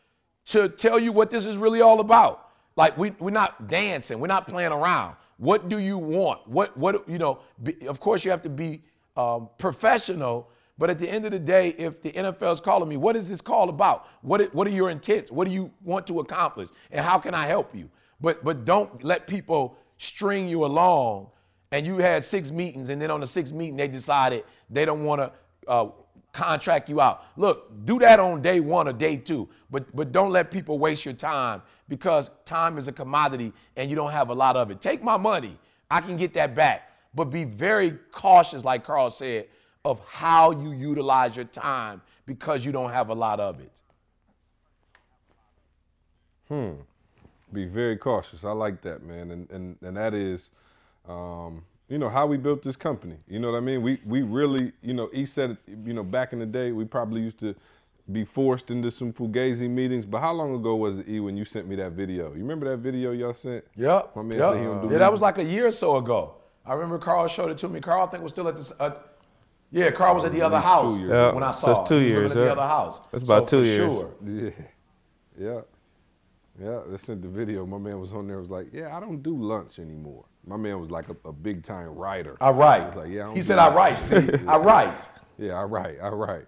[0.46, 2.50] to tell you what this is really all about.
[2.76, 5.16] Like, we, we're not dancing, we're not playing around.
[5.38, 6.46] What do you want?
[6.46, 8.82] What, what, you know, be, of course, you have to be
[9.16, 10.50] um, professional.
[10.76, 13.28] But at the end of the day, if the NFL is calling me, what is
[13.28, 14.06] this call about?
[14.22, 15.30] What, what are your intents?
[15.30, 16.68] What do you want to accomplish?
[16.90, 17.88] And how can I help you?
[18.20, 21.28] But, but don't let people string you along
[21.70, 25.04] and you had six meetings and then on the sixth meeting they decided they don't
[25.04, 25.32] want to
[25.68, 25.88] uh,
[26.32, 27.24] contract you out.
[27.36, 31.04] Look, do that on day one or day two, but, but don't let people waste
[31.04, 34.80] your time because time is a commodity and you don't have a lot of it.
[34.80, 35.58] Take my money.
[35.90, 36.92] I can get that back.
[37.14, 39.46] But be very cautious, like Carl said,
[39.84, 43.72] of how you utilize your time because you don't have a lot of it.
[46.48, 46.72] Hmm.
[47.52, 48.44] Be very cautious.
[48.44, 50.50] I like that, man, and and and that is,
[51.08, 53.16] um, you know, how we built this company.
[53.28, 53.82] You know what I mean?
[53.82, 57.22] We we really, you know, he said, you know, back in the day, we probably
[57.22, 57.54] used to
[58.10, 60.04] be forced into some fugazi meetings.
[60.04, 62.28] But how long ago was it, E, when you sent me that video?
[62.32, 63.64] You remember that video y'all sent?
[63.76, 64.16] Yep.
[64.16, 64.52] My man yep.
[64.52, 66.34] said he don't do yeah, that was like a year or so ago.
[66.64, 67.80] I remember Carl showed it to me.
[67.80, 68.72] Carl, I think, was still at this.
[68.78, 68.90] Uh,
[69.70, 71.10] yeah, Carl was at the other least two house years.
[71.10, 71.80] Yeah, when I so saw.
[71.80, 72.08] it's two him.
[72.08, 72.44] He was years, at yeah.
[72.44, 73.00] the other house.
[73.10, 73.92] That's about So, two for years.
[73.92, 74.10] Sure.
[75.38, 75.60] Yeah, yeah,
[76.60, 76.80] yeah.
[76.88, 77.64] They sent the video.
[77.64, 78.40] My man was on there.
[78.40, 80.24] Was like, yeah, I don't do lunch anymore.
[80.48, 82.36] My man was like a, a big time writer.
[82.40, 82.92] I write.
[82.92, 83.28] He like, yeah.
[83.28, 84.94] I he said, "I write." See, I write.
[85.40, 85.98] Yeah, I write.
[86.02, 86.46] I right.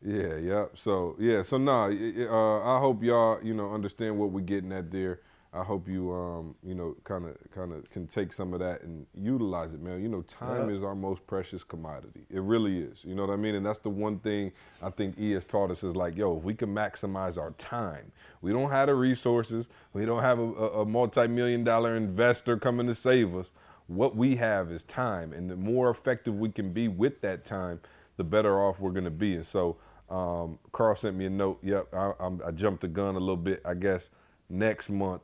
[0.00, 0.66] Yeah, yeah.
[0.76, 4.92] So yeah, so nah, uh, I hope y'all, you know, understand what we're getting at
[4.92, 5.22] there.
[5.56, 8.82] I hope you, um, you know, kind of, kind of can take some of that
[8.82, 10.02] and utilize it, man.
[10.02, 12.26] You know, time is our most precious commodity.
[12.28, 12.98] It really is.
[13.04, 13.54] You know what I mean?
[13.54, 14.52] And that's the one thing
[14.82, 18.12] I think E has taught us is like, yo, if we can maximize our time,
[18.42, 22.86] we don't have the resources, we don't have a, a, a multi-million dollar investor coming
[22.88, 23.46] to save us.
[23.86, 27.80] What we have is time, and the more effective we can be with that time,
[28.18, 29.36] the better off we're going to be.
[29.36, 29.76] And so,
[30.10, 31.60] um, Carl sent me a note.
[31.62, 33.62] Yep, I, I'm, I jumped the gun a little bit.
[33.64, 34.10] I guess
[34.48, 35.22] next month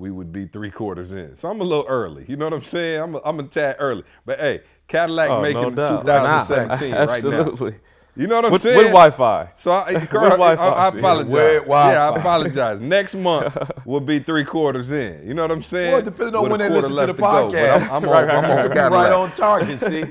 [0.00, 1.36] we would be three quarters in.
[1.36, 2.24] So I'm a little early.
[2.28, 3.00] You know what I'm saying?
[3.02, 4.04] I'm a, I'm a tad early.
[4.26, 6.04] But hey, Cadillac Oh, making no doubt.
[6.04, 7.40] 2017 right now.
[7.42, 7.74] Absolutely.
[8.16, 8.76] You know what I'm With, saying?
[8.78, 9.50] with Wi-Fi.
[9.56, 10.62] So I, Carl, Wi-Fi.
[10.62, 11.32] I, I Yeah, apologize.
[11.32, 12.20] with Yeah, I Wi-Fi.
[12.20, 12.80] apologize.
[12.80, 15.26] Next month will be three quarters in.
[15.26, 15.92] You know what I'm saying?
[15.92, 17.50] Well, depending on With when they listen to the left go.
[17.52, 17.90] Podcast.
[17.90, 18.90] I'm, I'm Right, on, I'm right, on right, Cadillac.
[18.90, 20.10] right on target, see?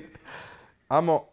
[0.90, 1.24] I'm on.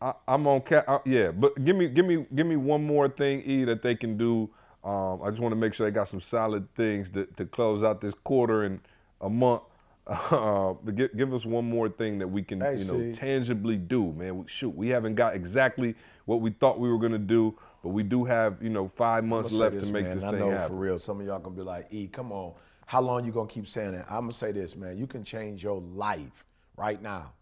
[0.00, 0.60] I, I'm on.
[0.60, 3.82] Ca- uh, yeah, but give me, give me, give me one more thing, E, that
[3.82, 4.50] they can do.
[4.86, 7.82] Um, I just want to make sure they got some solid things to, to close
[7.82, 8.80] out this quarter and
[9.20, 9.62] a month.
[10.08, 13.12] Uh, but give, give us one more thing that we can, Hey, you know, see.
[13.12, 14.38] tangibly do, man.
[14.38, 18.04] We, shoot, we haven't got exactly what we thought we were gonna do, but we
[18.04, 20.14] do have, you know, 5 months left this, to make man.
[20.18, 20.68] this I thing know happen.
[20.68, 22.52] for real, some of y'all gonna be like, "E, come on,
[22.86, 24.96] how long you gonna keep saying that?" I'm gonna say this, man.
[24.96, 26.44] You can change your life
[26.76, 27.32] right now,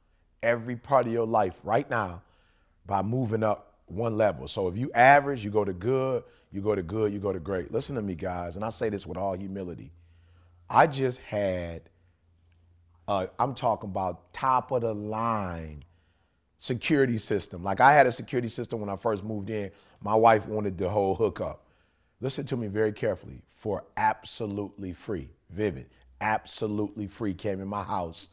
[0.43, 2.23] every part of your life right now,
[2.87, 4.49] by moving up one level.
[4.49, 6.25] So if you average, you go to good.
[6.55, 7.13] You go to good.
[7.13, 7.73] You go to great.
[7.73, 9.91] Listen to me, guys, and I say this with all humility.
[10.71, 11.83] I just had,
[13.09, 15.83] uh, I'm talking about top of the line
[16.59, 17.65] security system.
[17.65, 19.73] Like I had a security system when I first moved in.
[20.01, 21.67] My wife wanted the whole hookup.
[22.21, 23.43] Listen to me very carefully.
[23.51, 25.87] For absolutely free, Vivint,
[26.21, 28.29] absolutely free came in my house.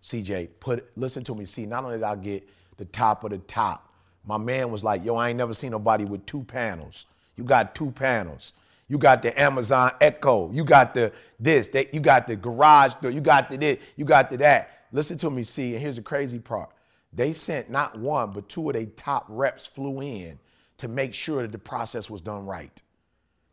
[0.00, 1.44] CJ, put listen to me.
[1.44, 3.92] See, not only did I get the top of the top,
[4.24, 7.06] my man was like, "Yo, I ain't never seen nobody with two panels.
[7.36, 8.52] You got two panels.
[8.88, 10.50] You got the Amazon Echo.
[10.52, 11.68] You got the this.
[11.68, 13.10] That you got the garage door.
[13.10, 13.78] You got the this.
[13.96, 14.86] You got the that.
[14.92, 15.42] Listen to me.
[15.42, 16.70] See, and here's the crazy part.
[17.12, 20.38] They sent not one, but two of their top reps flew in
[20.78, 22.82] to make sure that the process was done right.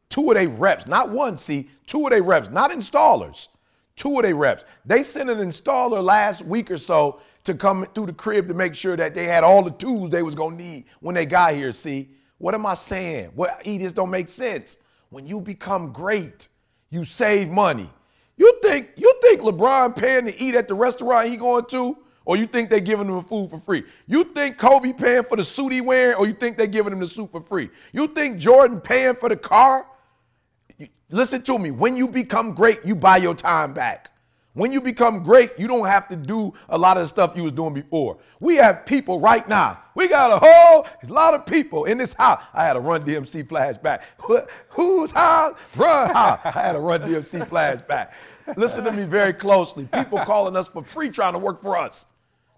[0.10, 3.48] Two of their reps, not one, see, two of their reps, not installers,
[3.96, 4.66] two of their reps.
[4.86, 8.76] They sent an installer last week or so to come through the crib to make
[8.76, 11.72] sure that they had all the tools they was gonna need when they got here.
[11.72, 12.10] See,
[12.42, 13.32] what am I saying?
[13.36, 14.84] What E, don't make sense.
[15.10, 16.48] When you become great,
[16.90, 17.90] you save money.
[18.36, 22.38] You think you think LeBron paying to eat at the restaurant he going to, or
[22.38, 23.84] you think they giving him food for free?
[24.08, 27.00] You think Kobe paying for the suit he wearing, or you think they giving him
[27.00, 27.70] the suit for free?
[27.94, 29.86] You think Jordan paying for the car?
[31.10, 31.70] Listen to me.
[31.70, 34.11] When you become great, you buy your time back.
[34.54, 37.44] When you become great, you don't have to do a lot of the stuff you
[37.44, 38.18] was doing before.
[38.42, 39.80] We have people right now.
[39.96, 42.42] We got a whole lot of people in this house.
[42.54, 44.02] I had a Run DMC flashback.
[44.22, 44.46] Wh-
[44.76, 45.56] Whose house?
[45.78, 46.40] Run house.
[46.44, 48.10] I had a Run DMC flashback.
[48.58, 49.86] Listen to me very closely.
[49.86, 52.08] People calling us for free trying to work for us.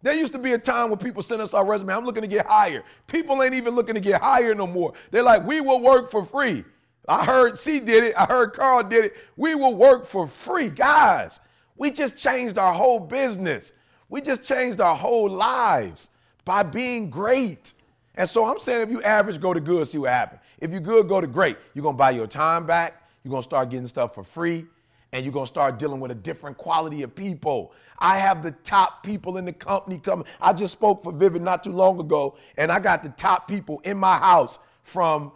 [0.02, 1.94] There used to be a time when people sent us our resume.
[1.94, 2.84] I'm looking to get hired.
[3.08, 4.94] People ain't even looking to get hired no more.
[5.12, 6.66] They're like, we will work for free.
[7.08, 8.16] I heard C did it.
[8.18, 9.14] I heard Carl did it.
[9.38, 10.70] We will work for free.
[10.70, 11.39] Guys,
[11.78, 13.74] we just changed our whole business.
[14.09, 16.09] We just changed our whole lives
[16.45, 17.74] by being great.
[18.15, 20.41] And so I'm saying if you average, go to good, see what happens.
[20.59, 21.57] If you're good, go to great.
[21.74, 23.09] You're gonna buy your time back.
[23.24, 24.65] You're gonna start getting stuff for free.
[25.11, 27.74] And you're gonna start dealing with a different quality of people.
[27.99, 30.26] I have the top people in the company coming.
[30.41, 33.82] I just spoke for Vivint not too long ago, and I got the top people
[33.84, 35.32] in my house from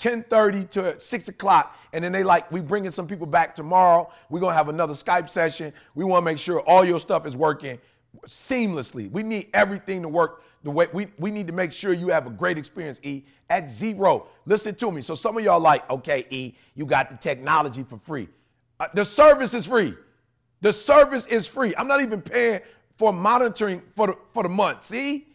[0.00, 1.76] 10:30 to 6 o'clock.
[1.92, 4.10] And then they like, we bringing some people back tomorrow.
[4.30, 5.72] We're gonna have another Skype session.
[5.94, 7.78] We want to make sure all your stuff is working
[8.26, 9.10] seamlessly.
[9.10, 12.26] We need everything to work the way we, we need to make sure you have
[12.26, 14.26] a great experience, E, at zero.
[14.46, 15.02] Listen to me.
[15.02, 18.28] So some of y'all like, okay, E, you got the technology for free.
[18.78, 19.94] Uh, the service is free.
[20.60, 21.74] The service is free.
[21.76, 22.60] I'm not even paying
[22.96, 24.84] for monitoring for the for the month.
[24.84, 25.28] See?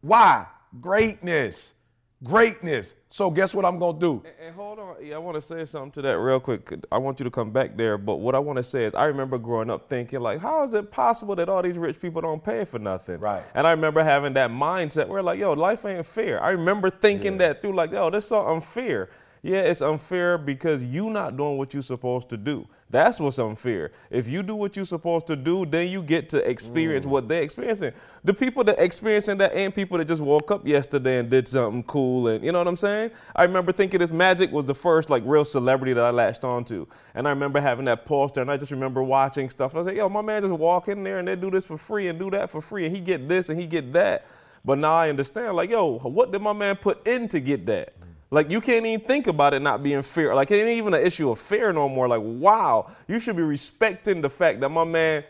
[0.00, 0.46] Why?
[0.80, 1.74] Greatness.
[2.22, 2.94] Greatness.
[3.08, 4.22] So guess what I'm gonna do?
[4.44, 6.70] And hold on, yeah, I want to say something to that real quick.
[6.92, 9.06] I want you to come back there, but what I want to say is, I
[9.06, 12.44] remember growing up thinking like, how is it possible that all these rich people don't
[12.44, 13.18] pay for nothing?
[13.18, 13.42] Right.
[13.54, 16.42] And I remember having that mindset where like, yo, life ain't fair.
[16.42, 19.08] I remember thinking that through, like, yo, this is so unfair.
[19.42, 22.66] Yeah, it's unfair because you not doing what you're supposed to do.
[22.90, 23.92] That's what's unfair.
[24.10, 27.10] If you do what you're supposed to do, then you get to experience mm.
[27.10, 27.92] what they're experiencing.
[28.24, 31.82] The people that experiencing that ain't people that just woke up yesterday and did something
[31.84, 33.12] cool and you know what I'm saying?
[33.34, 36.86] I remember thinking this magic was the first like real celebrity that I latched onto.
[37.14, 39.74] And I remember having that poster and I just remember watching stuff.
[39.74, 41.78] I was like, yo, my man just walk in there and they do this for
[41.78, 44.26] free and do that for free and he get this and he get that.
[44.64, 47.94] But now I understand, like, yo, what did my man put in to get that?
[48.32, 50.34] Like you can't even think about it not being fair.
[50.34, 52.06] Like it ain't even an issue of fair no more.
[52.08, 55.24] Like wow, you should be respecting the fact that my man.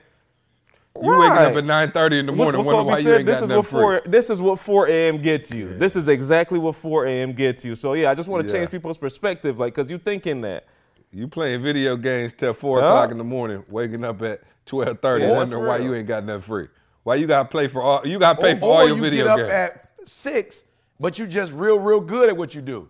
[1.01, 1.57] You waking up Right.
[1.57, 3.49] at 9:30 in the morning, What- what wondering Kobe why you ain't this got is
[3.49, 3.81] nothing what free.
[3.81, 5.19] 4 this is what 4 a.m.
[5.23, 5.73] gets you.
[5.79, 7.33] This is exactly what 4 a.m.
[7.33, 7.75] gets you.
[7.77, 8.61] So yeah, I just want to Yeah.
[8.61, 10.65] change people's perspective, like, cause you thinking that.
[11.13, 12.87] You playing video games till four Yeah.
[12.89, 16.25] o'clock in the morning, waking up at twelve thirty, Yeah, wondering why you ain't got
[16.25, 16.69] nothing free.
[17.05, 18.07] Why you gotta play for all?
[18.07, 19.53] You gotta pay or, for all or your you video get up games.
[19.53, 20.65] at six,
[21.01, 22.89] but you're just real, real good at what you do.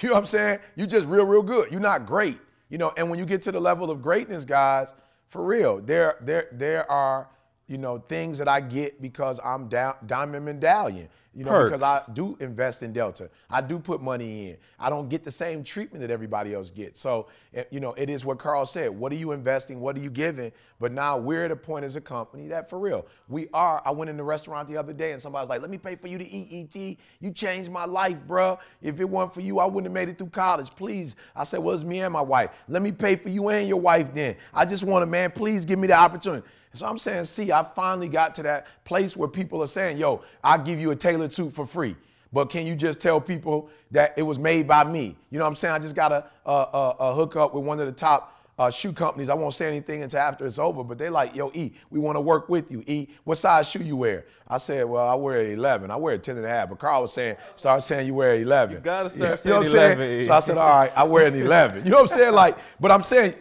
[0.00, 0.58] You know what I'm saying?
[0.74, 1.70] You're just real, real good.
[1.70, 2.38] You're not great.
[2.68, 4.94] You know, and when you get to the level of greatness, guys,
[5.28, 7.28] for real, there, there, there are,
[7.68, 11.08] you know, things that I get because I'm down, diamond medallion.
[11.34, 11.72] You know, Perks.
[11.72, 13.30] because I do invest in Delta.
[13.48, 14.56] I do put money in.
[14.78, 17.00] I don't get the same treatment that everybody else gets.
[17.00, 18.90] So, eh, you know, it is what Carl said.
[18.90, 19.80] What are you investing?
[19.80, 20.52] What are you giving?
[20.78, 23.80] But now we're at a point as a company that for real, we are.
[23.84, 25.96] I went in the restaurant the other day and somebody was like, let me pay
[25.96, 26.96] for you to eat ET.
[27.20, 28.58] You changed my life, bruh.
[28.82, 30.70] If it weren't for you, I wouldn't have made it through college.
[30.76, 31.16] Please.
[31.34, 32.50] I said, well, it's me and my wife.
[32.68, 34.36] Let me pay for you and your wife then.
[34.52, 36.46] I just want a man, please give me the opportunity.
[36.74, 40.22] So I'm saying, see, I finally got to that place where people are saying, yo,
[40.42, 41.96] I'll give you a tailored suit for free.
[42.32, 45.16] But can you just tell people that it was made by me?
[45.30, 45.74] You know what I'm saying?
[45.74, 48.70] I just got a, a, a, a hook up with one of the top uh,
[48.70, 49.28] shoe companies.
[49.28, 52.16] I won't say anything until after it's over, but they're like, yo, E, we want
[52.16, 52.82] to work with you.
[52.86, 54.24] E, what size shoe you wear?
[54.48, 55.90] I said, well, I wear 11.
[55.90, 56.70] I wear a 10 and a half.
[56.70, 58.76] But Carl was saying, start saying you wear 11.
[58.76, 59.98] You gotta start You know what saying I'm saying?
[59.98, 60.22] 11, E.
[60.24, 61.84] So I said, all right, I wear an 11.
[61.84, 62.32] You know what I'm saying?
[62.32, 63.34] Like, but I'm saying,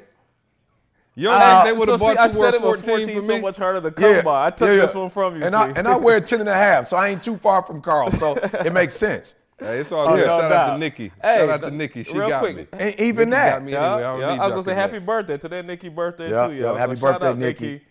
[1.16, 2.86] You don't Uh, think they would so have see, bought I you said it with
[2.86, 4.46] 14 14 for so much harder to come by.
[4.48, 4.82] I took yeah, yeah.
[4.82, 5.44] this one from you.
[5.44, 7.62] And I, and I wear a 10 and a half, so I ain't too far
[7.64, 8.12] from Carl.
[8.12, 8.36] So
[8.66, 9.36] it makes sense.
[9.60, 10.26] Hey, it's all Oh, good.
[10.26, 11.12] no Shout out to Nikki.
[11.22, 12.04] Hey, Shout out to Nikki.
[12.04, 12.56] She real got quick.
[12.56, 12.68] me.
[12.80, 13.50] And even Nikki that.
[13.52, 14.04] got me Yeah, anyway.
[14.04, 14.42] I, yeah.
[14.42, 16.76] I was gonna say happy birthday today, Nikki birthday Yeah, too, yeah, yo.
[16.76, 17.82] happy So shout birthday, out, Nikki.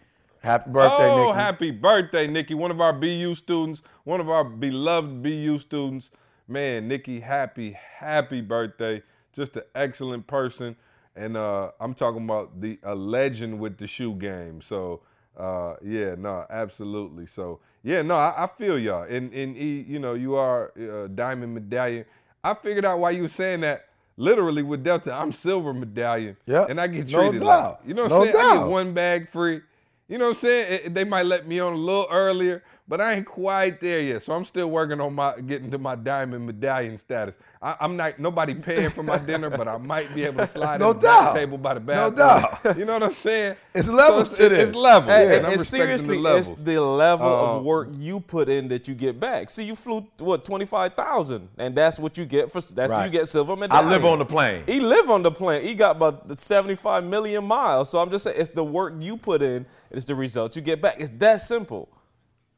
[0.42, 1.38] Happy birthday, oh, Nikki.
[1.38, 2.54] happy birthday, Nikki.
[2.54, 6.08] One of our BU students, one of our beloved BU students.
[6.48, 9.02] Man, Nikki, happy, happy birthday.
[9.36, 10.74] Just an excellent person.
[11.16, 14.60] And uh, I'm talking about the a legend with the shoe game.
[14.62, 15.00] So
[15.38, 17.26] uh, yeah, no, absolutely.
[17.26, 19.02] So yeah, no, I, I feel y'all.
[19.02, 22.04] And and E, you know, you are uh, diamond medallion.
[22.44, 23.86] I figured out why you were saying that.
[24.16, 26.36] Literally with Delta, I'm silver medallion.
[26.44, 27.80] Yeah, And I get no treated doubt.
[27.80, 28.36] like, you know what No I'm saying?
[28.36, 28.62] I doubt.
[28.64, 29.62] get one bag free.
[30.08, 30.72] You know what I'm saying?
[30.84, 34.22] It- they might let me on a little earlier, but I ain't quite there yet.
[34.24, 37.34] So I'm still working on my getting to my diamond medallion status.
[37.62, 40.80] I, I'm not nobody paying for my dinner, but I might be able to slide
[40.80, 41.96] No in the table by the back.
[41.96, 42.76] No doubt.
[42.78, 43.56] You know what I'm saying?
[43.74, 44.68] It's levels so to it's, this.
[44.70, 45.12] It's levels.
[45.12, 48.20] Hey, and and, I'm and respecting seriously, the it's the level Uh, of work you
[48.20, 49.50] put in that you get back.
[49.50, 53.04] See, you flew what twenty five thousand, and that's what you get for that's Right.
[53.04, 54.62] you get silver I live on the plane.
[54.66, 55.66] He live on the plane.
[55.66, 57.90] He got about seventy five million miles.
[57.90, 59.66] So I'm just saying, it's the work you put in.
[59.90, 60.96] It's the results you get back.
[60.98, 61.90] It's that simple.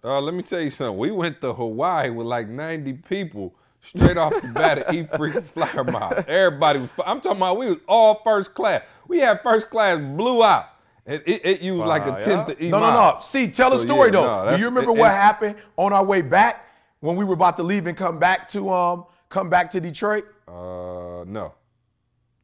[0.05, 0.99] Uh, let me tell you something.
[0.99, 5.45] We went to Hawaii with like 90 people straight off the bat at E freaking
[5.45, 6.25] flyer mile.
[6.27, 6.91] Everybody was.
[7.05, 8.83] I'm talking about we was all first class.
[9.09, 10.67] We had first class blew out.
[11.05, 12.55] And it, it used like a tenth yeah.
[12.55, 13.19] of E No, no, no.
[13.21, 14.45] See, tell So, story yeah, though.
[14.45, 16.65] no, Do you remember and- what happened on our way back
[17.01, 20.25] when we were about to leave and come back to um come back to Detroit?
[20.47, 21.55] Uh, no.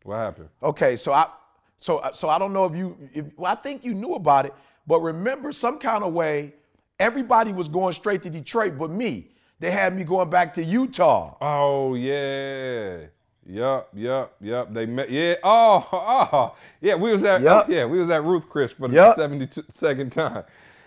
[0.03, 0.49] What happened?
[0.63, 1.29] Okay, so I
[1.77, 4.55] so so I don't know if you if well, I think you knew about it,
[4.89, 6.55] but remember some kind of way
[6.99, 9.31] everybody was going straight to Detroit but me.
[9.61, 11.37] They had me going back to Utah.
[11.41, 13.07] Oh yeah.
[13.47, 14.75] Yup, yup, yup.
[14.75, 15.11] They met.
[15.11, 15.37] Yeah.
[15.43, 16.57] Oh, oh.
[16.81, 16.97] Yeah.
[16.97, 17.41] We was at.
[17.43, 17.69] Yup.
[17.69, 19.17] Yeah, we was at Ruth Chris for the Yup.
[19.17, 20.45] 72nd time,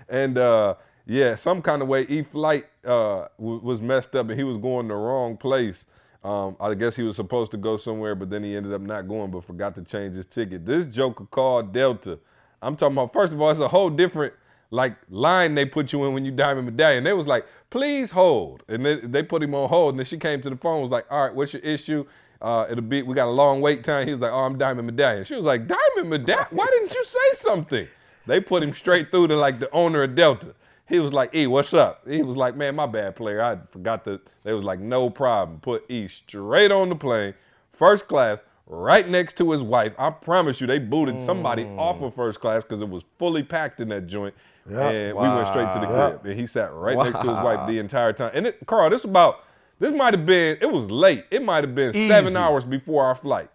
[0.08, 0.76] and uh,
[1.08, 4.58] yeah, some kind of way E flight uh, w- was messed up, and he was
[4.58, 5.86] going the wrong place.
[6.24, 9.08] Um, I guess he was supposed to go somewhere, but then he ended up not
[9.08, 10.64] going, but forgot to change his ticket.
[10.66, 12.20] This joker called Delta.
[12.62, 13.12] I'm talking about.
[13.12, 14.34] First of all, it's a whole different
[14.72, 17.04] like line they put you in when you diamond medallion.
[17.04, 18.64] They was like, please hold.
[18.68, 19.94] And they, they put him on hold.
[19.94, 22.06] And then she came to the phone, was like, all right, what's your issue?
[22.42, 24.08] Uh, it'll be, we got a long wait time.
[24.08, 25.26] He was like, oh, I'm diamond medallion.
[25.26, 26.48] She was like, diamond medallion?
[26.50, 27.88] Why didn't you say something?
[28.26, 30.56] They put him straight through to like the owner of Delta.
[30.88, 32.08] He was like, E, what's up?
[32.08, 33.42] He was like, man, my bad player.
[33.42, 35.60] I forgot to, they was like, no problem.
[35.60, 37.34] Put E straight on the plane,
[37.74, 39.94] first class, right next to his wife.
[39.98, 43.80] I promise you, they booted somebody off of first class because it was fully packed
[43.80, 44.34] in that joint.
[44.70, 46.10] And we went straight to the Wow.
[46.12, 46.26] crib.
[46.26, 48.32] And he sat right next to his wife the entire time.
[48.34, 49.44] And it, Carl, this about,
[49.80, 51.26] this might have been, it was late.
[51.32, 53.50] It might have been seven hours before our flight.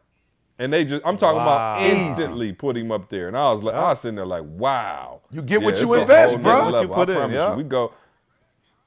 [0.58, 1.76] And they just, I'm talking Wow.
[1.76, 3.28] about instantly put him up there.
[3.28, 5.20] And I was like, I was sitting there like, wow.
[5.30, 6.70] You get what you invest, bro.
[6.70, 7.50] What you put I in, yeah.
[7.50, 7.92] You, we go,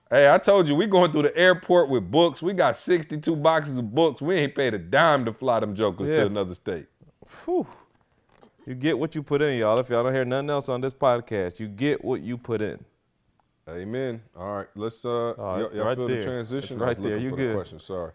[0.10, 2.42] hey, I told you, we going through the airport with books.
[2.42, 4.20] We got 62 boxes of books.
[4.22, 6.16] We ain't paid a dime to fly them jokers Yeah.
[6.22, 6.88] to another state.
[7.46, 7.68] Whew.
[8.70, 9.80] You get what you put in, y'all.
[9.80, 12.78] If y'all don't hear nothing else on this podcast, you get what you put in.
[13.68, 14.22] Amen.
[14.38, 15.36] All right, let's uh, Oh,
[15.74, 16.18] y'all, right feel there.
[16.18, 16.78] the transition.
[16.78, 17.18] It's right there.
[17.18, 17.56] You the good.
[17.56, 17.80] Question.
[17.80, 18.12] Sorry.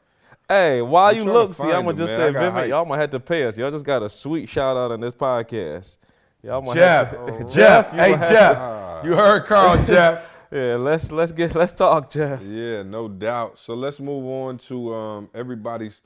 [0.49, 2.33] Hey, while I'm you look, see, I'm gonna just man.
[2.33, 3.59] Say, Vivint, y'all might have to pay us.
[3.59, 5.97] Y'all just got a sweet shout out on this podcast.
[6.41, 10.37] Y'all might Jeff, have to, Jeff, hey Jeff, you heard Carl, Jeff.
[10.53, 12.41] yeah, let's let's get let's talk, Jeff.
[12.43, 13.59] Yeah, no doubt.
[13.59, 16.01] So let's move on to um, everybody's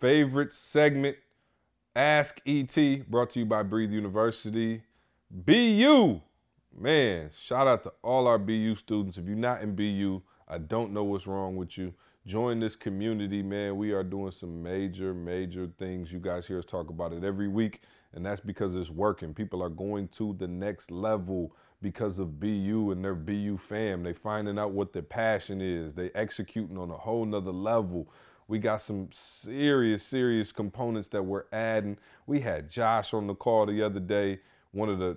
[0.00, 1.16] favorite segment,
[1.96, 2.76] Ask ET,
[3.08, 4.82] brought to you by Breathe University.
[5.30, 6.20] BU,
[6.76, 9.16] man, shout out to all our BU students.
[9.16, 11.94] If you're not in BU, I don't know what's wrong with you.
[12.26, 13.76] Join this community, man.
[13.76, 16.10] We are doing some major, major things.
[16.10, 17.82] You guys hear us talk about it every week,
[18.12, 19.32] and that's because it's working.
[19.32, 24.02] People are going to the next level because of BU and their BU fam.
[24.02, 25.94] They finding out what their passion is.
[25.94, 28.08] They executing on a whole nother level.
[28.48, 31.96] We got some serious, serious components that we're adding.
[32.26, 34.40] We had Josh on the call the other day,
[34.72, 35.16] one of the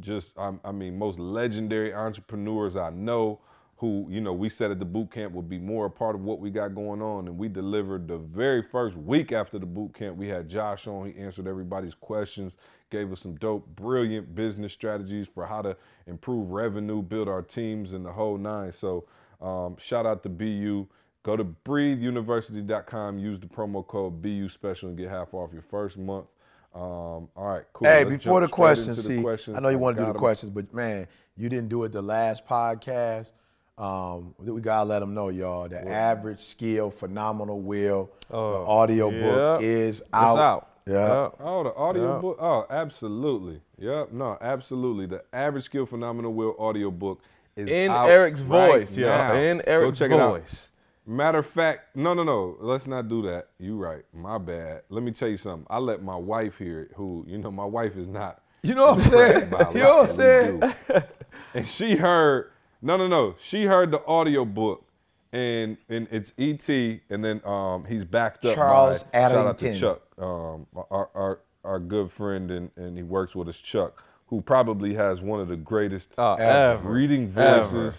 [0.00, 3.40] just, I, mean, most legendary entrepreneurs I know
[3.76, 6.20] who, you know, we said at the boot camp would be more a part of
[6.20, 7.28] what we got going on.
[7.28, 10.18] And we delivered the very first week after the boot camp.
[10.18, 11.10] We had Josh on.
[11.10, 12.56] He answered everybody's questions,
[12.90, 15.74] gave us some dope, brilliant business strategies for how to
[16.06, 18.70] improve revenue, build our teams, and the whole nine.
[18.70, 19.06] So
[19.40, 20.86] um, shout out to BU.
[21.22, 25.96] Go to breatheuniversity.com, use the promo code BU special and get half off your first
[25.98, 26.26] month.
[26.74, 27.88] Um, all right, cool.
[27.88, 29.56] Hey, Let's before the jump questions, see, the questions.
[29.56, 30.20] I know you want to do the the 'em.
[30.20, 31.06] questions, but man,
[31.36, 33.32] you didn't do it the last podcast.
[33.76, 35.68] Um, we gotta let them know, y'all.
[35.68, 38.10] The average skill, phenomenal will.
[38.28, 39.66] the audio book yeah.
[39.68, 40.38] is It's out.
[40.38, 40.68] out.
[40.86, 41.30] Yeah.
[41.40, 42.20] Oh, the audio Yeah.
[42.20, 42.38] book.
[42.40, 43.60] Oh, absolutely.
[43.78, 44.12] Yep.
[44.12, 45.06] No, absolutely.
[45.06, 47.20] The average skill phenomenal will audio book
[47.56, 49.08] is In out Eric's right voice, y'all.
[49.08, 49.34] now.
[49.34, 50.30] In Go Eric's check it out.
[50.40, 50.69] voice.
[51.10, 52.56] Matter of fact, no, no, no.
[52.60, 53.48] Let's not do that.
[53.58, 54.04] You right.
[54.14, 54.82] My bad.
[54.90, 55.66] Let me tell you something.
[55.68, 56.92] I let my wife hear it.
[56.94, 58.42] Who, you know, my wife is not.
[58.62, 59.42] You know what I'm saying?
[59.42, 60.60] impressed by a You know what I'm saying?
[60.60, 61.06] that we do.
[61.58, 62.52] and she heard.
[62.80, 63.34] No, no, no.
[63.40, 64.84] She heard the audio book,
[65.32, 66.68] and and it's ET,
[67.10, 71.40] and then um he's backed up Charles by shout out to Chuck, um our our
[71.64, 75.48] our good friend, and and he works with us, Chuck, who probably has one of
[75.48, 76.88] the greatest Oh, ever.
[76.88, 77.94] reading voices, Ever.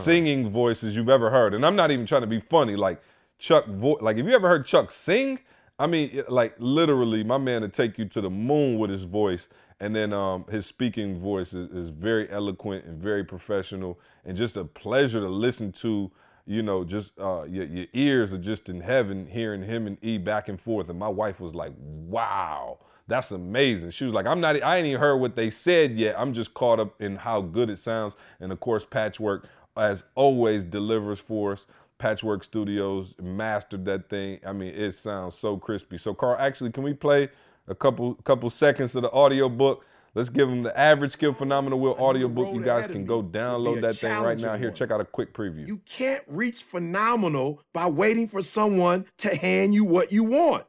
[0.00, 1.54] Singing voices you've ever heard.
[1.54, 2.76] And I'm not even trying to be funny.
[2.76, 3.00] Like
[3.38, 5.38] Chuck, vo- like if you ever heard Chuck sing,
[5.78, 9.48] I mean, like literally, my man to take you to the moon with his voice.
[9.82, 14.56] And then um, his speaking voice is, is very eloquent and very professional, and just
[14.58, 16.10] a pleasure to listen to.
[16.46, 20.18] You know, just uh, your, your ears are just in heaven hearing him and E
[20.18, 20.90] back and forth.
[20.90, 24.62] And my wife was like, "Wow, that's amazing." She was like, "I'm not.
[24.62, 26.14] I ain't even heard what they said yet.
[26.18, 29.44] I'm just caught up in how good it sounds." And of course, Patchwerk,
[29.76, 31.66] as always, delivers for us.
[31.98, 34.40] Patchwerk Studios mastered that thing.
[34.46, 35.98] I mean, it sounds so crispy.
[35.98, 37.28] So, Carl, actually, can we play
[37.68, 39.84] a couple couple seconds of the audio book?
[40.14, 42.52] Let's give them the average skill phenomenal will audio book.
[42.52, 44.56] You guys can go download that thing right now.
[44.56, 44.76] Here, one.
[44.76, 45.68] check out a quick preview.
[45.68, 50.64] You can't reach phenomenal by waiting for someone to hand you what you want.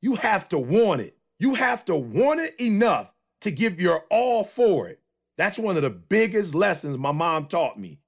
[0.00, 1.16] You have to want it.
[1.38, 5.00] You have to want it enough to give your all for it.
[5.36, 7.98] That's one of the biggest lessons my mom taught me.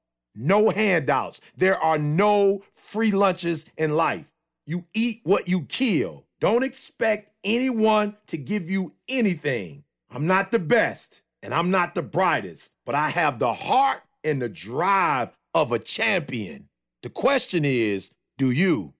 [0.41, 1.41] No handouts.
[1.57, 4.33] There are no free lunches in life.
[4.67, 6.27] You eat what you kill.
[6.41, 9.83] Don't expect anyone to give you anything.
[10.11, 14.41] I'm not the best and I'm not the brightest, but I have the heart and
[14.41, 16.69] the drive of a champion.
[17.03, 18.95] The question is, do you?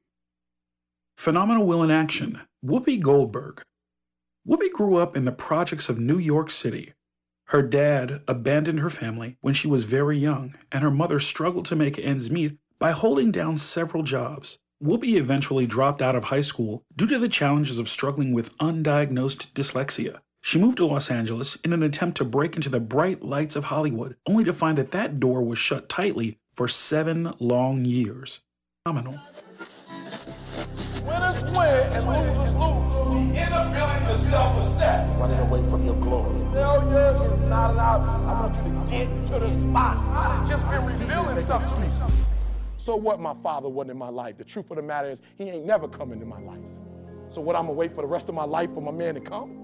[1.17, 3.63] Phenomenal Will in Action, Whoopi Goldberg.
[4.47, 6.95] Whoopi grew up in the projects of New York City.
[7.49, 11.77] Her dad abandoned her family when she was very young, and her mother struggled to
[11.77, 14.59] make ends meet by holding down several jobs.
[14.85, 19.53] Whoopi eventually dropped out of high school due to the challenges of struggling with undiagnosed
[19.55, 20.19] dyslexia.
[20.43, 23.65] She moved to Los Angeles in an attempt to break into the bright lights of
[23.65, 28.41] Hollywood, only to find that that door was shut tightly for seven long years.
[28.85, 29.19] Phenomenal.
[31.03, 33.33] Winners win and losers lose.
[33.33, 35.09] The inability to self-assess.
[35.19, 36.39] running away from your glory.
[36.53, 38.25] Failure is not an option.
[38.25, 39.97] I want you to get to the spot.
[39.99, 41.89] God has just been revealing stuff to me.
[42.77, 44.37] So what my father wasn't in my life.
[44.37, 46.61] The truth of the matter is he ain't never come into my life.
[47.31, 49.21] So what I'm gonna wait for the rest of my life for my man to
[49.21, 49.57] come?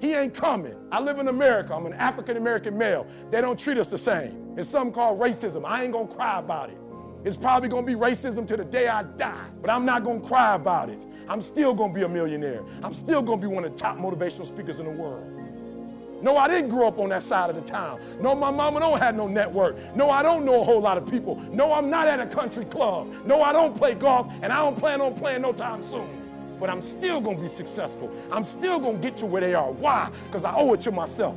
[0.00, 0.76] He ain't coming.
[0.90, 1.74] I live in America.
[1.74, 3.06] I'm an African American male.
[3.30, 4.54] They don't treat us the same.
[4.56, 5.64] It's something called racism.
[5.66, 6.78] I ain't gonna cry about it.
[7.22, 10.54] It's probably gonna be racism to the day I die, but I'm not gonna cry
[10.54, 11.06] about it.
[11.28, 12.62] I'm still gonna be a millionaire.
[12.82, 15.26] I'm still gonna be one of the top motivational speakers in the world.
[16.22, 18.00] No, I didn't grow up on that side of the town.
[18.20, 19.76] No, my mama don't have no network.
[19.94, 21.36] No, I don't know a whole lot of people.
[21.50, 23.10] No, I'm not at a country club.
[23.26, 26.08] No, I don't play golf, and I don't plan on playing no time soon.
[26.58, 28.10] But I'm still gonna be successful.
[28.30, 29.72] I'm still gonna get to where they are.
[29.72, 30.10] Why?
[30.26, 31.36] Because I owe it to myself.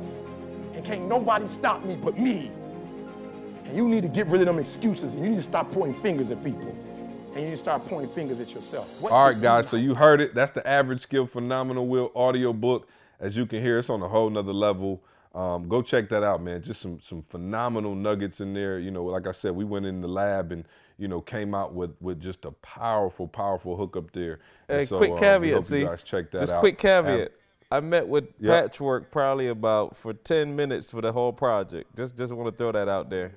[0.74, 2.50] And can't nobody stop me but me.
[3.64, 6.00] And you need to get rid of them excuses and you need to stop pointing
[6.00, 6.74] fingers at people.
[7.32, 9.00] and you need to start pointing fingers at yourself.
[9.00, 9.68] What All is right, guys.
[9.68, 10.34] So you heard it.
[10.34, 12.88] That's the average skill phenomenal will audio book.
[13.20, 15.02] As you can hear, it's on a whole nother level.
[15.34, 16.62] Um, go check that out, man.
[16.62, 18.78] Just some some phenomenal nuggets in there.
[18.78, 20.64] You know, like I said, we went in the lab and
[20.96, 24.38] you know came out with with just a powerful, powerful hook up there.
[24.68, 26.60] And Hey, so, quick um, caveat, hope see, you guys check that just out.
[26.60, 27.32] quick Ab- caveat.
[27.72, 28.72] I met with Yep.
[28.74, 31.96] Patchwerk probably about for 10 minutes for the whole project.
[31.96, 33.32] Just just want to throw that out there.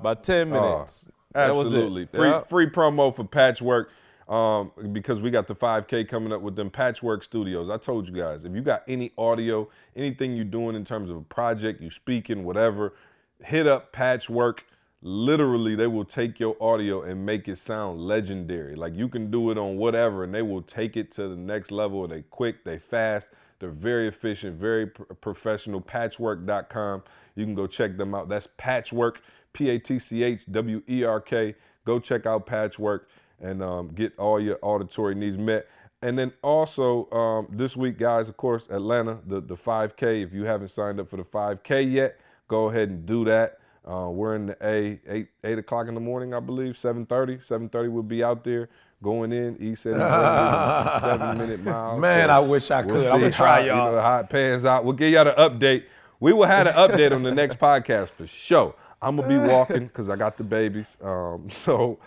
[0.00, 1.08] About 10 Oh, minutes.
[1.34, 1.76] That was it.
[1.76, 2.06] Absolutely.
[2.06, 2.40] Free, Yeah.
[2.44, 3.86] free promo for Patchwerk
[4.32, 7.70] um, because we got the 5K coming up with them Patchwerk Studios.
[7.70, 11.16] I told you guys, if you got any audio, anything you're doing in terms of
[11.16, 12.94] a project, you speaking, whatever,
[13.42, 14.60] hit up Patchwerk.
[15.00, 18.74] Literally, they will take your audio and make it sound legendary.
[18.74, 21.70] Like you can do it on whatever, and they will take it to the next
[21.70, 22.06] level.
[22.08, 23.28] They quick, they fast,
[23.60, 25.80] they're very efficient, very pr- professional.
[25.80, 27.04] Patchwerk.com.
[27.36, 28.28] You can go check them out.
[28.28, 29.18] That's Patchwerk,
[29.58, 31.54] P A T C H W E R K.
[31.84, 33.02] Go check out Patchwerk
[33.40, 35.66] and um, get all your auditory needs met.
[36.00, 40.22] And then also um, this week, guys, of course, Atlanta, the, the 5K.
[40.22, 43.58] If you haven't signed up for the 5K yet, go ahead and do that.
[43.84, 47.44] Uh, we're in the A, 8, 8 o'clock in the morning, I believe, 7.30.
[47.44, 48.68] 7.30 we'll be out there
[49.02, 49.56] going in.
[49.58, 49.94] He said
[51.00, 51.98] seven minute mile.
[51.98, 53.06] Man, I wish I could.
[53.06, 53.90] I'm gonna try, how, y'all.
[53.90, 54.84] You know, how it pans out.
[54.84, 55.84] We'll give y'all the update.
[56.20, 58.74] We will have an update on the next podcast for sure.
[59.00, 60.96] I'm gonna be walking because I got the babies.
[61.02, 61.98] Um, so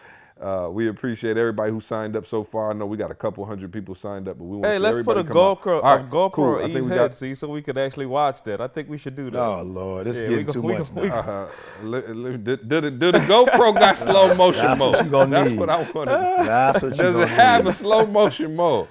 [0.42, 2.72] uh, we appreciate everybody who signed up so far.
[2.72, 4.78] I know we got a couple hundred people signed up, but we want Hey, to
[4.78, 5.62] see let's put a everybody come out.
[5.62, 6.56] GoPro, All a GoPro cool.
[6.60, 8.60] I on think we head, got see, so we could actually watch that.
[8.60, 9.40] I think we should do that.
[9.40, 11.20] Oh Lord, it's Yeah, getting go- too much go- we now.
[11.20, 11.48] Uh,
[11.84, 14.96] li- li- do, do the, do the GoPro got slow motion That's mode?
[14.96, 15.60] what you gonna That's need.
[15.60, 16.10] what I want.
[16.10, 17.70] That's what you Does it have need.
[17.70, 18.88] a slow motion mode?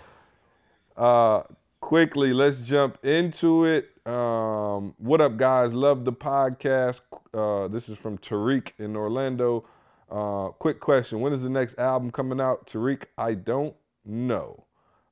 [0.97, 1.43] Uh,
[1.81, 3.90] quickly, let's jump into it.
[4.07, 5.75] Um, what up, guys?
[5.75, 7.03] Love the podcast.
[7.35, 9.67] Uh, this is from Tariq in Orlando.
[10.11, 13.05] Uh, quick question: When is the next album coming out, Tariq?
[13.19, 13.75] I don't
[14.05, 14.65] know.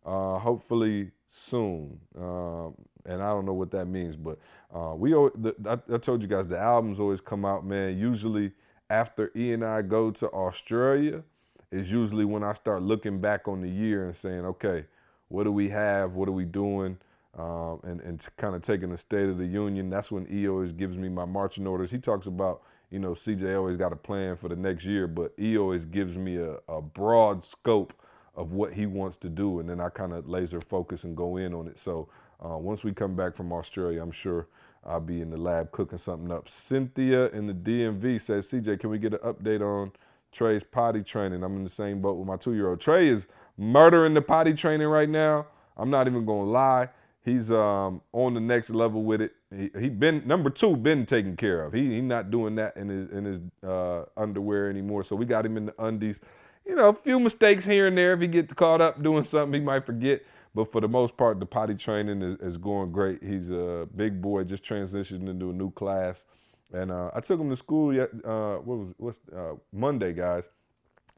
[0.06, 2.00] Uh, hopefully soon.
[2.18, 2.74] Um,
[3.04, 4.38] and I don't know what that means, but
[4.74, 5.10] uh, we.
[5.10, 7.98] The, I, I told you guys the albums always come out, man.
[7.98, 8.52] Usually
[8.88, 11.22] after E and I go to Australia,
[11.70, 14.84] is usually when I start looking back on the year and saying, okay,
[15.28, 16.14] what do we have?
[16.14, 16.96] What are we doing?
[17.38, 19.90] Um, and and kind of taking the state of the union.
[19.90, 21.90] That's when E always gives me my marching orders.
[21.90, 25.32] He talks about, you know, CJ always got a plan for the next year, but
[25.38, 27.94] E always gives me a, a broad scope
[28.34, 31.38] of what he wants to do, and then I kind of laser focus and go
[31.38, 31.78] in on it.
[31.78, 32.08] So
[32.44, 34.48] uh, once we come back from Australia, I'm sure
[34.84, 36.48] I'll be in the lab cooking something up.
[36.48, 39.92] Cynthia in the DMV says, CJ, can we get an update on
[40.32, 41.42] Trey's potty training?
[41.42, 42.80] I'm in the same boat with my two-year-old.
[42.80, 43.26] Trey is
[43.58, 45.46] murdering the potty training right now.
[45.76, 46.88] I'm not even gonna lie.
[47.24, 49.34] He's um, on the next level with it.
[49.54, 51.72] He, he been number two, been taken care of.
[51.72, 55.04] He he not doing that in his in his uh, underwear anymore.
[55.04, 56.20] So we got him in the undies.
[56.64, 58.12] You know, a few mistakes here and there.
[58.12, 60.22] If he gets caught up doing something, he might forget.
[60.54, 63.22] But for the most part, the potty training is, is going great.
[63.22, 66.24] He's a big boy, just transitioned into a new class.
[66.72, 68.10] And uh, I took him to school yet.
[68.24, 70.44] Uh, what was what's uh, Monday, guys?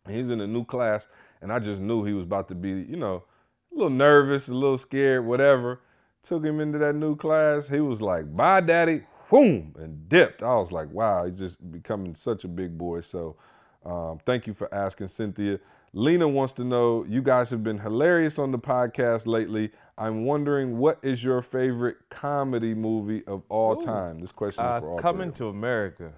[0.08, 1.06] He's in a new class,
[1.42, 3.24] and I just knew he was about to be, you know,
[3.72, 5.80] a little nervous, a little scared, whatever.
[6.22, 7.66] Took him into that new class.
[7.68, 10.42] He was like, "Bye, daddy," boom, and dipped.
[10.42, 13.36] I was like, "Wow, he's just becoming such a big boy." So,
[13.84, 15.58] um, thank you for asking, Cynthia.
[15.92, 19.72] Lena wants to know, you guys have been hilarious on the podcast lately.
[19.98, 24.20] I'm wondering, what is your favorite comedy movie of all time?
[24.20, 24.98] This question is Uh, for all.
[24.98, 25.48] Coming to.
[25.48, 26.12] America.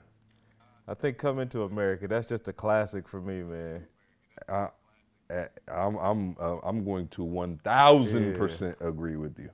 [0.86, 2.06] I think Coming to America.
[2.06, 3.86] That's just a classic for me, man.
[4.48, 4.66] Uh,
[5.68, 9.48] I'm I'm uh, I'm going to one thousand percent agree with you.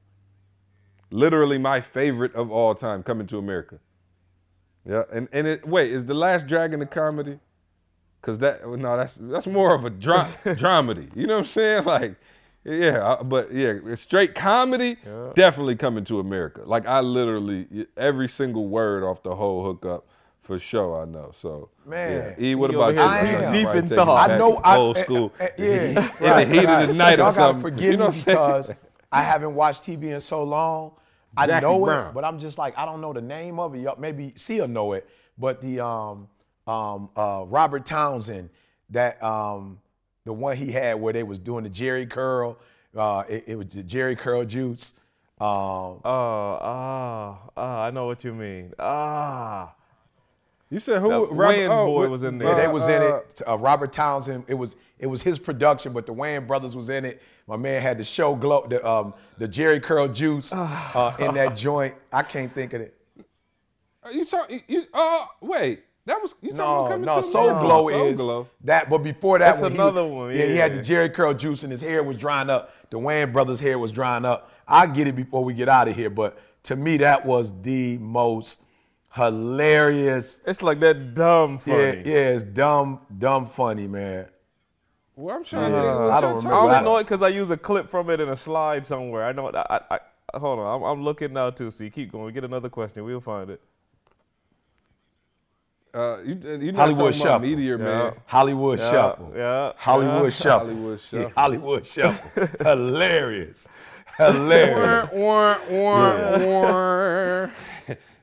[1.11, 3.79] Literally my favorite of all time, Coming to America.
[4.89, 7.39] Yeah, and and it, wait, is the Last Dragon a comedy?
[8.21, 11.15] Cause that no, that's that's more of a dra- dramedy.
[11.17, 11.85] You know what I'm saying?
[11.85, 12.15] Like,
[12.65, 14.97] yeah, uh, but yeah, it's straight comedy.
[15.35, 16.63] Definitely Coming to America.
[16.65, 20.07] Like I literally every single word off the whole hookup.
[20.43, 21.31] For sure, I know.
[21.35, 22.43] So, Man, yeah.
[22.43, 23.07] E, what he about over you?
[23.07, 23.53] I am.
[23.53, 24.31] Deep in thought.
[24.31, 24.55] I know.
[24.55, 25.33] back I, old eh, school.
[25.39, 25.77] eh, yeah,
[26.41, 27.61] in the heat of the night or Y'all something.
[27.61, 28.73] gotta forgive you know me what I'm saying?
[28.73, 28.73] because
[29.11, 30.93] I haven't watched TV in so long.
[31.37, 32.09] I know Brown.
[32.11, 33.81] it, but I'm just like I don't know the name of it.
[33.81, 36.29] Y'all- Maybe Sia know it, but the um
[36.67, 38.51] um uh Robert Townsend
[38.91, 39.79] that um
[40.25, 42.59] the one he had where they was doing the Jheri curl,
[42.97, 44.95] uh it, it was the Jheri curl juice.
[45.41, 45.49] Um,
[46.05, 48.73] Oh, ah, ah, I know what you mean.
[48.79, 49.73] Ah.
[50.71, 51.09] You said who?
[51.09, 52.49] That Wayans boy was in there.
[52.49, 52.67] Yeah, there.
[52.67, 53.43] they was in uh, it.
[53.47, 54.45] Uh, Robert Townsend.
[54.49, 57.23] It was it was his production, but the Wayans brothers was in it.
[57.47, 61.57] My man had the show glow, the um the Jheri curl juice uh, in that
[61.57, 61.95] joint.
[62.13, 62.95] I can't think of it.
[64.03, 64.63] Are you talking?
[64.69, 65.85] You, oh, wait.
[66.07, 67.67] That was you talking No, about coming no, to Soul America?
[67.67, 68.49] Glow Soul is Glow.
[68.65, 68.89] that.
[68.89, 71.35] But before that, That's when he another was- one, Yeah, he had the Jheri curl
[71.35, 72.75] juice and his hair was drying up.
[72.91, 74.51] The Wayans brothers' hair was drying up.
[74.67, 77.99] I get it before we get out of here, but to me, that was the
[77.99, 78.63] most
[79.19, 80.41] hilarious.
[80.47, 82.05] It's like that dumb funny.
[82.05, 84.29] Yeah, yeah, it's dumb, dumb funny, man.
[85.17, 87.05] Well, I'm trying Yeah, to think what I don't y'all remember I only know it
[87.05, 89.25] because I use a clip from it in a slide somewhere.
[89.25, 89.49] I know.
[89.51, 89.99] I, I,
[90.35, 90.83] I hold on.
[90.83, 91.71] I'm, I'm looking now too.
[91.71, 92.33] See, keep going.
[92.35, 93.05] Get another question.
[93.05, 93.61] We'll find it.
[95.95, 97.39] Uh, you, you're not Hollywood Shuffle.
[97.39, 98.15] Meteor Man.
[98.27, 99.33] Hollywood Yeah, Shuffle.
[99.35, 100.39] yeah, Hollywood yeah.
[100.41, 100.59] Shuffle.
[100.59, 101.33] Hollywood Yeah, Shuffle.
[101.37, 102.33] Hollywood Shuffle.
[102.63, 103.69] Hilarious.
[104.17, 105.09] Hilarious.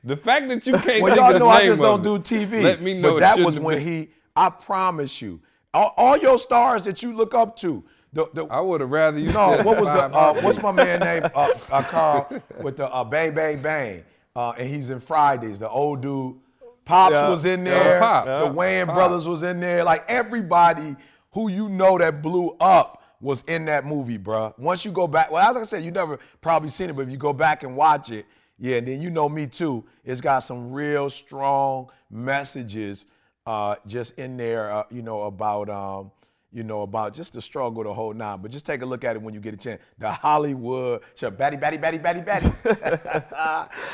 [0.06, 2.62] The fact that you can't Well, y'all know I just don't do TV.
[2.62, 3.14] Let me know.
[3.14, 4.08] But that was when been- he.
[4.34, 5.40] I promise you,
[5.74, 7.82] all, all your stars that you look up to.
[8.12, 9.26] The, the, I would have rather you.
[9.32, 9.94] no, said what was the?
[9.94, 11.24] Uh, what's my man name?
[11.34, 12.28] Uh, uh, Carl
[12.62, 14.04] with the uh, Bang Bang Bang,
[14.34, 15.58] uh, and he's in Fridays.
[15.58, 16.36] The old dude,
[16.84, 17.28] Pops Yeah.
[17.28, 18.00] was in Yeah, there.
[18.00, 18.24] Pop.
[18.26, 18.52] The Yeah.
[18.52, 18.94] Wayans Pop.
[18.94, 19.82] brothers was in there.
[19.84, 20.96] Like everybody
[21.32, 24.56] who you know that blew up was in that movie, bruh.
[24.58, 27.10] Once you go back, well, like I said, you never probably seen it, but if
[27.10, 28.24] you go back and watch it,
[28.58, 29.84] yeah, and then you know me too.
[30.04, 33.06] It's got some real strong messages
[33.46, 36.10] uh, just in there, uh, you know, about um,
[36.52, 38.40] you know, about just the struggle, the whole nine.
[38.40, 39.80] But just take a look at it when you get a chance.
[39.98, 42.50] The Hollywood, sure, batty, batty, batty, batty, batty.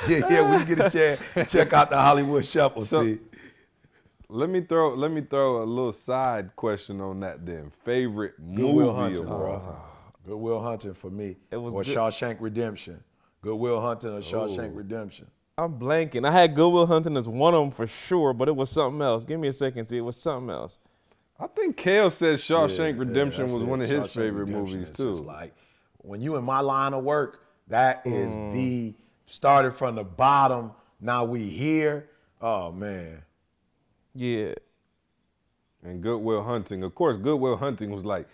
[0.09, 2.85] yeah, yeah, when you get a chance, check out the Hollywood Shuffle.
[2.87, 3.19] So- see,
[4.29, 4.95] Let me throw.
[4.95, 7.45] Let me throw a little side question on that.
[7.45, 8.63] Then favorite movie.
[8.63, 9.53] Goodwill Hunting, of bro.
[9.55, 9.77] all time.
[10.25, 11.37] Goodwill Hunting for me.
[11.51, 11.97] It was or good.
[11.97, 13.03] Shawshank Redemption.
[13.43, 14.77] Goodwill Hunting or Shawshank Ooh.
[14.77, 15.27] Redemption.
[15.59, 16.27] I'm blanking.
[16.27, 19.25] I had Goodwill Hunting as one of them for sure, but it was something else.
[19.25, 19.85] Give me a second.
[19.85, 20.79] See, it was something else.
[21.39, 24.45] I think Kale said Shawshank Yeah, yeah, Redemption that's was one of his Shawshank favorite
[24.45, 25.11] Redemption movies is too.
[25.13, 25.53] just like
[25.99, 28.53] when you in my line of work, that is Mm.
[28.53, 28.95] the
[29.27, 30.73] started from the bottom.
[31.01, 32.09] Now we here.
[32.41, 33.23] Oh man.
[34.15, 34.55] Yeah.
[35.85, 36.85] and Goodwill Hunting.
[36.85, 38.29] Of course, Goodwill Hunting was like,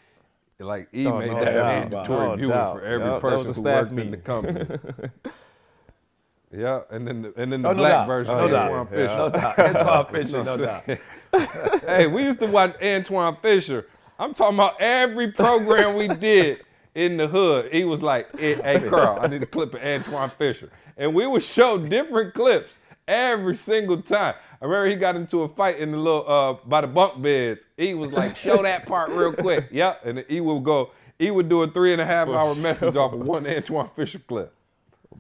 [0.66, 1.66] like E Oh, made no that doubt.
[1.66, 2.76] mandatory oh, No viewing doubt.
[2.78, 4.66] for every Yep, person who staff worked in the company.
[6.56, 8.06] yeah, and then the, and then the Oh, no black doubt.
[8.06, 8.70] version No of doubt.
[8.72, 9.06] Antwone Yeah.
[9.06, 9.16] Fisher.
[9.16, 9.59] No doubt.
[9.76, 11.80] Antwone Fisher, no doubt.
[11.86, 13.86] hey, we used to watch Antwone Fisher.
[14.18, 17.72] I'm talking about every program we did in the hood.
[17.72, 20.70] He was like, hey, hey, Carl, I need a clip of Antwone Fisher.
[20.96, 24.34] And we would show different clips every single time.
[24.61, 27.68] I remember he got into a fight in the little, uh, by the bunk beds.
[27.76, 29.68] He was like, show that part real quick.
[29.70, 30.04] Yep.
[30.04, 33.12] And he would go, he would do a three and a half hour message off
[33.12, 34.54] of one Antwone Fisher clip.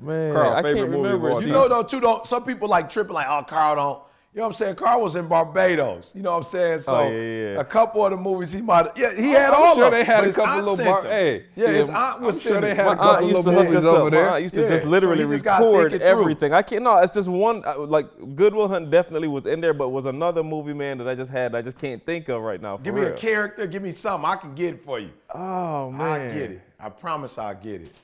[0.00, 1.40] Man, Carl, I favorite can't movie remember.
[1.40, 4.02] You know though too though, some people like tripping like, oh Carl don't.
[4.34, 4.76] You know what I'm saying?
[4.76, 6.12] Carl was in Barbados.
[6.14, 6.80] You know what I'm saying?
[6.82, 7.60] So Oh, yeah, yeah.
[7.60, 9.54] a couple of the movies he might yeah, he had all of them.
[9.54, 11.10] I'm all sure of them, they had a couple aunt little bar- them.
[11.10, 12.76] hey, Yeah, his yeah, aunt was I'm sure they them.
[12.76, 13.94] had a my aunt used to little hook us movies up.
[13.94, 14.28] over My there.
[14.30, 16.20] aunt used to Yeah, just literally you just record think it through.
[16.20, 16.52] everything.
[16.52, 16.84] I can't.
[16.84, 17.62] No, it's just one.
[17.66, 18.06] uh, Like
[18.36, 21.54] Goodwill Hunting definitely was in there, but was another movie man that I just had.
[21.54, 22.76] I just can't think of right now.
[22.76, 24.28] For Give me a character, give me something.
[24.28, 25.10] I can get it for you.
[25.34, 26.60] Oh man, I get it.
[26.78, 27.94] I promise I'll get it.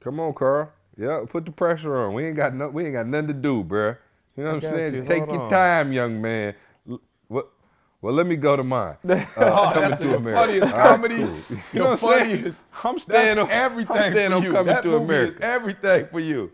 [0.00, 0.70] Come on, Carl.
[0.96, 2.12] Yeah, put the pressure on.
[2.12, 3.96] We ain't got no, we ain't got nothing to do, bruh.
[4.36, 4.94] You know what I'm saying?
[4.94, 5.04] you.
[5.04, 5.50] Take Hold your on.
[5.50, 6.54] time, young man.
[7.28, 8.96] Well, let me go to mine.
[9.08, 10.40] Uh, Oh, Coming that's to the America.
[10.40, 11.16] funniest right, comedy.
[11.18, 11.58] cool.
[11.72, 12.54] You know what I'm saying?
[12.82, 14.50] I'm staying That's on everything I'm staying for on you.
[14.52, 15.28] coming that to movie America.
[15.28, 16.50] is everything for you.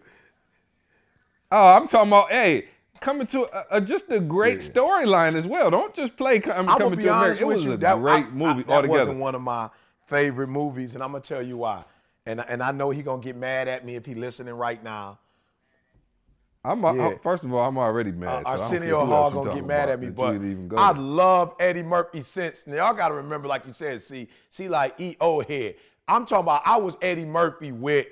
[1.50, 2.66] Oh, I'm talking about hey,
[3.00, 4.68] coming to uh, uh, just a great Yeah.
[4.68, 5.70] storyline as well.
[5.70, 7.40] Don't just play I'm coming to America.
[7.40, 7.72] It was you.
[7.72, 8.88] a that, great I- movie I, that altogether.
[8.98, 9.70] wasn't one of my
[10.04, 11.82] favorite movies, and I'm gonna tell you why.
[12.26, 15.18] And and I know he gonna get mad at me if he listening right now.
[16.64, 17.14] I'm, Yeah.
[17.22, 18.28] first of all, I'm already mad.
[18.28, 20.36] Uh, so I don't care Arsenio Hall gonna get mad at me, but
[20.76, 22.66] I love Eddie Murphy since.
[22.66, 25.76] Now y'all gotta remember, like you said, see, see, like E O head.
[26.08, 26.62] I'm talking about.
[26.64, 28.06] I was Eddie Murphy with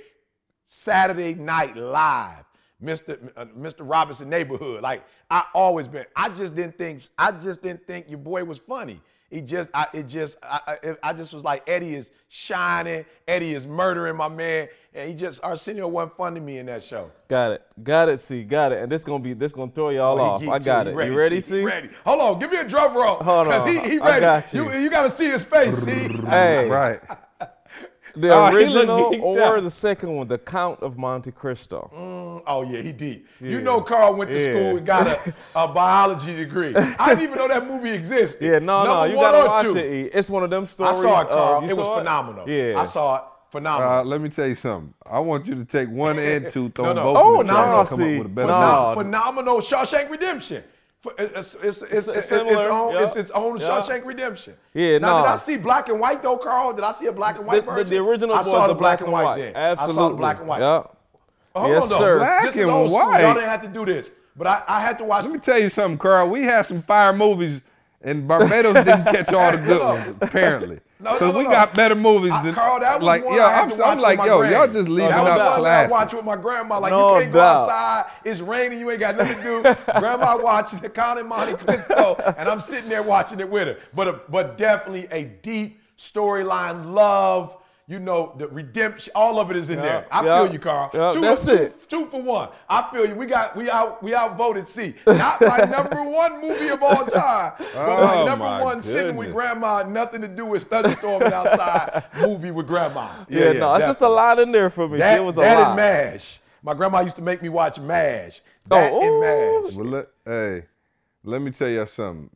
[0.67, 2.45] Saturday Night Live,
[2.83, 3.31] Mr.
[3.37, 3.79] uh, Mr.
[3.81, 4.83] Robinson Neighborhood.
[4.83, 6.05] Like I always been.
[6.15, 7.03] I just didn't think.
[7.19, 9.01] I just didn't think your boy was funny.
[9.31, 13.05] He just, I, it just, I, I, I just was like Eddie is shining.
[13.27, 16.83] Eddie is murdering my man, and he just Arsenio wasn't fun to me in that
[16.83, 17.11] show.
[17.29, 17.63] Got it.
[17.83, 18.21] Got it.
[18.21, 18.45] See.
[18.45, 18.79] Got it.
[18.83, 19.35] And this gonna be.
[19.35, 20.43] This gonna throw y'all Oh, off.
[20.43, 21.07] geeked I got He it.
[21.07, 21.37] you ready?
[21.37, 21.63] He See.
[21.63, 21.91] ready.
[22.05, 22.39] Hold on.
[22.39, 23.17] Give me a drum roll.
[23.17, 23.69] Hold Cause on.
[23.69, 24.21] he, he I ready.
[24.21, 24.73] got you.
[24.73, 24.79] you.
[24.81, 25.77] You got to see his face.
[25.83, 26.09] See.
[26.29, 26.69] Hey.
[26.69, 27.01] right.
[28.17, 29.63] The Oh, original or out.
[29.63, 31.91] the second one, The Count of Monte Cristo.
[32.47, 33.27] Oh yeah, he deep.
[33.41, 34.45] You know, Carl went to Yeah.
[34.45, 36.75] school and got a, a biology degree.
[36.75, 38.45] I didn't even know that movie existed.
[38.45, 39.77] Yeah, no, no, you one gotta or watch two.
[39.77, 40.11] it.
[40.15, 40.97] It's one of them stories.
[40.97, 41.63] I saw it, uh, Carl.
[41.65, 42.49] you it was saw phenomenal.
[42.49, 42.81] Yeah.
[42.81, 43.23] I saw it.
[43.51, 43.93] Phenomenal.
[43.93, 44.93] Uh, let me tell you something.
[45.05, 47.15] I want you to take one and two, throw No, them no.
[47.15, 48.13] both Oh, in the trash no, and come see.
[48.15, 48.59] up with a better No.
[48.59, 48.61] one.
[48.61, 50.65] Phenom- phenomenal Shawshank Redemption.
[51.09, 53.03] F- It's, it's, it's, it's, it's, similar, its own, yeah.
[53.05, 53.69] it's its own Yeah.
[53.69, 54.55] Shawshank Redemption.
[54.75, 55.29] Yeah, now, did.
[55.31, 56.73] I see black and white though, Carl?
[56.73, 57.91] Did I see a black and white The, the, version?
[57.91, 59.57] the original I saw the black and white, then.
[59.57, 59.93] Absolutely.
[59.93, 60.61] I saw the black and white.
[60.61, 60.83] Yeah.
[61.55, 61.99] Hold Yes, on, though.
[61.99, 62.19] sir.
[62.19, 62.99] Black this is and old school.
[63.01, 63.21] white.
[63.23, 64.13] Y'all didn't have to do this.
[64.37, 65.25] But I, I had to watch.
[65.25, 66.29] Let me tell you something, Carl.
[66.29, 67.63] We had some fire movies,
[68.03, 70.81] and Barbados didn't catch all the good ones, apparently.
[70.99, 71.51] No, no, so no, we no.
[71.51, 73.45] got better movies I- than Carl, that was like one yo.
[73.45, 74.55] I had I'm, to I'm like with my yo, granny.
[74.55, 76.79] y'all just leaving that was out one I watch with my grandma.
[76.79, 77.69] Like No you can't go doubt.
[77.69, 78.11] outside.
[78.25, 78.79] It's raining.
[78.81, 79.63] You ain't got nothing to do.
[80.01, 83.79] grandma watching the Count of Monte Cristo, and I'm sitting there watching it with her.
[83.95, 87.57] But a, but definitely a deep storyline, love.
[87.89, 89.13] You know the redemption.
[89.15, 90.07] All of it is in there.
[90.11, 90.91] I yeah, feel you, Carl.
[90.93, 91.89] yeah, two, that's two- it.
[91.89, 92.49] Two for one.
[92.69, 93.15] I feel you.
[93.15, 94.93] We got we out we outvoted C.
[95.07, 99.15] Not my number one movie of all time, but my Oh, number my one sitting
[99.15, 103.09] with grandma, nothing to do with thunderstorming outside movie with grandma.
[103.29, 104.99] Yeah, no, it's just a lot in there for me.
[104.99, 105.67] That, it was a that lot.
[105.69, 106.41] and MASH.
[106.65, 108.41] My grandma used to make me watch MASH.
[108.69, 109.63] Oh, that Oh, and ooh.
[109.63, 109.75] MASH.
[109.77, 110.65] Well, let, hey,
[111.23, 112.29] let me tell y'all something.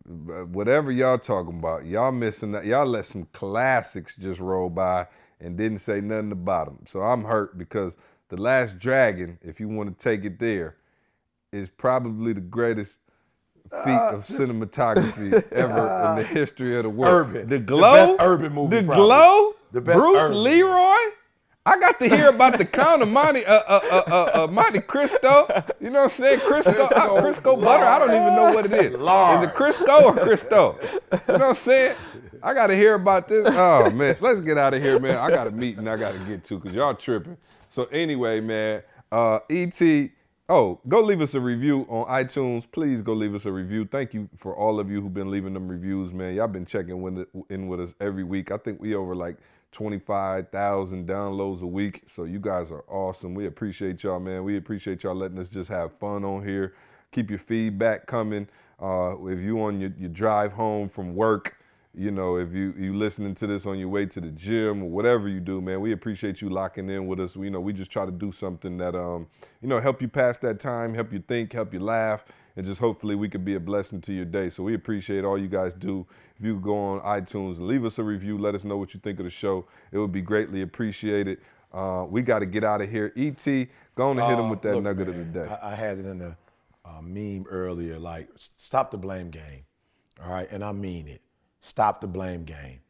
[0.53, 2.65] Whatever y'all talking about, y'all missing that.
[2.67, 5.09] Y'all let some classics just roll by
[5.41, 6.78] and didn't say nothing about them.
[6.88, 7.97] So I'm hurt because
[8.28, 10.76] The Last Dragon, if you want to take it there,
[11.53, 12.99] is probably the greatest
[13.84, 17.28] feat Uh, of cinematography ever in the history of the world.
[17.28, 17.49] Urban.
[17.49, 17.93] The The Glow.
[17.95, 19.05] best urban movie, The probably.
[19.05, 19.53] Glow.
[19.72, 20.43] The best Bruce urban.
[20.43, 20.97] Leroy.
[21.67, 24.81] I got to hear about the Count of Monte, uh, uh, uh, uh, uh, Monte
[24.81, 25.47] Cristo.
[25.79, 26.41] You know what I'm saying?
[26.41, 27.85] Crisco, Crisco uh, Crisco butter.
[27.85, 28.99] I don't even know what it is.
[28.99, 29.45] Lard.
[29.45, 30.79] Is it Crisco or Cristo?
[30.83, 31.95] You know what I'm saying?
[32.43, 33.47] I got to hear about this.
[33.55, 35.19] Oh man, let's get out of here, man.
[35.19, 37.37] I got a meeting I got to get to because y'all tripping.
[37.69, 38.83] So anyway, man,
[39.13, 40.11] uh, ET.
[40.49, 42.65] Oh, go leave us a review on iTunes.
[42.71, 43.85] Please go leave us a review.
[43.85, 46.35] Thank you for all of you who've been leaving them reviews, man.
[46.35, 48.51] Y'all been checking in with us every week.
[48.51, 49.37] I think we over like
[49.73, 52.03] 25,000 downloads a week.
[52.09, 53.35] So you guys are awesome.
[53.35, 54.45] We appreciate y'all, man.
[54.45, 56.75] We appreciate y'all letting us just have fun on here.
[57.12, 58.49] Keep your feedback coming.
[58.83, 61.57] Uh, if you on your, your drive home from work,
[61.95, 64.89] you know, if you you listening to this on your way to the gym or
[64.89, 67.37] whatever you do, man, we appreciate you locking in with us.
[67.37, 69.27] We you know we just try to do something that um
[69.61, 72.25] you know help you pass that time, help you think, help you laugh,
[72.61, 74.51] and just hopefully we could be a blessing to your day.
[74.51, 76.07] So we appreciate all you guys do.
[76.39, 78.93] If you could go on iTunes and leave us a review, let us know what
[78.93, 79.65] you think of the show.
[79.93, 81.39] It would be greatly appreciated.
[81.73, 83.15] Uh, we got to get out of here.
[83.17, 83.43] ET,
[83.95, 85.57] go on and hit him Uh, with that look, nugget man, of the day.
[85.63, 86.37] I, I had it in the
[86.85, 89.65] uh, meme earlier, like stop the blame game.
[90.23, 91.23] All right, and I mean it.
[91.63, 92.81] Stop the blame game.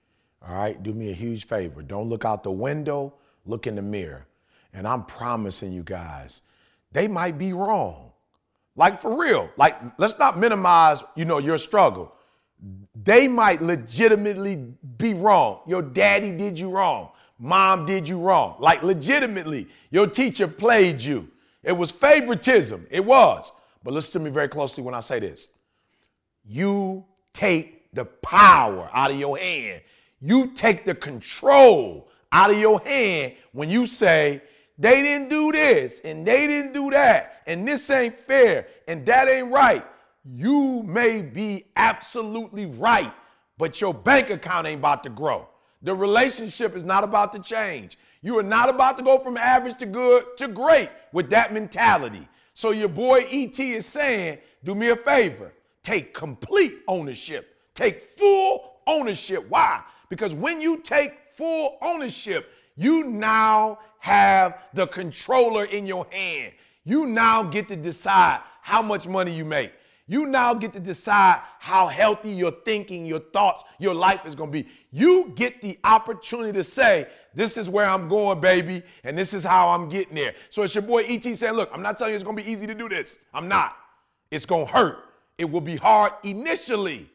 [0.45, 1.81] All right, do me a huge favor.
[1.81, 3.15] Don't look out the window.
[3.47, 4.27] Look in the mirror.
[4.73, 6.43] And I'm promising you guys,
[6.91, 8.10] they might be wrong.
[8.77, 9.51] Like for real.
[9.57, 12.15] Like let's not minimize, you know, your struggle.
[13.03, 15.61] They might legitimately be wrong.
[15.67, 17.11] Your daddy did you wrong.
[17.39, 18.57] Mom did you wrong.
[18.59, 21.29] Like legitimately, your teacher played you.
[21.63, 22.87] It was favoritism.
[22.91, 23.53] It was.
[23.83, 25.49] But listen to me very closely when I say this.
[26.45, 29.81] You take the power out of your hand.
[30.21, 34.43] You take the control out of your hand when you say,
[34.79, 39.29] they didn't do this and they didn't do that and this ain't fair and that
[39.29, 39.85] ain't right.
[40.25, 43.13] You may be absolutely right,
[43.59, 45.49] but your bank account ain't about to grow.
[45.83, 47.99] The relationship is not about to change.
[48.23, 52.29] You are not about to go from average to good to great with that mentality.
[52.55, 57.57] So your boy ET is saying, do me a favor, take complete ownership.
[57.75, 59.47] Take full ownership.
[59.49, 59.83] Why?
[60.11, 66.53] Because when you take full ownership, you now have the controller in your hand.
[66.91, 69.73] You now get to decide how much money you make.
[70.09, 74.51] You now get to decide how healthy your thinking, your thoughts, your life is going
[74.51, 74.69] to be.
[74.91, 79.45] You get the opportunity to say, this is where I'm going, baby, and this is
[79.45, 80.35] how I'm getting there.
[80.49, 82.51] So it's your boy ET saying, look, I'm not telling you it's going to be
[82.51, 83.21] easy to do this.
[83.33, 83.77] I'm not.
[84.33, 84.99] It's going to hurt.
[85.39, 87.09] It will be hard initially,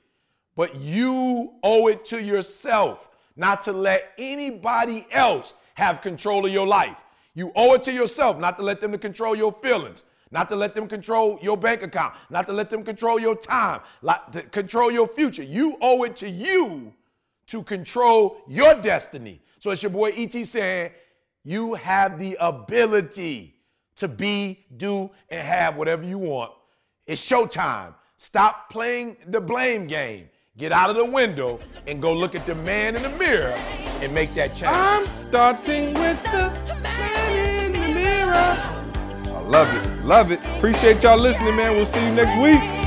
[0.55, 6.65] but you owe it to yourself not to let anybody else have control of your
[6.65, 7.04] life.
[7.35, 10.55] You owe it to yourself not to let them to control your feelings, not to
[10.55, 14.41] let them control your bank account, not to let them control your time, like to
[14.41, 15.43] control your future.
[15.43, 16.93] You owe it to you
[17.47, 19.41] to control your destiny.
[19.59, 20.91] So it's your boy ET saying,
[21.43, 23.55] you have the ability
[23.97, 26.51] to be, do, and have whatever you want.
[27.05, 27.93] It's showtime.
[28.17, 30.29] Stop playing the blame game.
[30.57, 33.53] Get out of the window and go look at the man in the mirror
[34.01, 34.75] and make that change.
[34.75, 36.49] I'm starting with the
[36.81, 37.24] man.
[38.35, 40.05] I love it.
[40.05, 40.39] Love it.
[40.57, 41.75] Appreciate y'all listening, man.
[41.75, 42.84] We'll see you next week.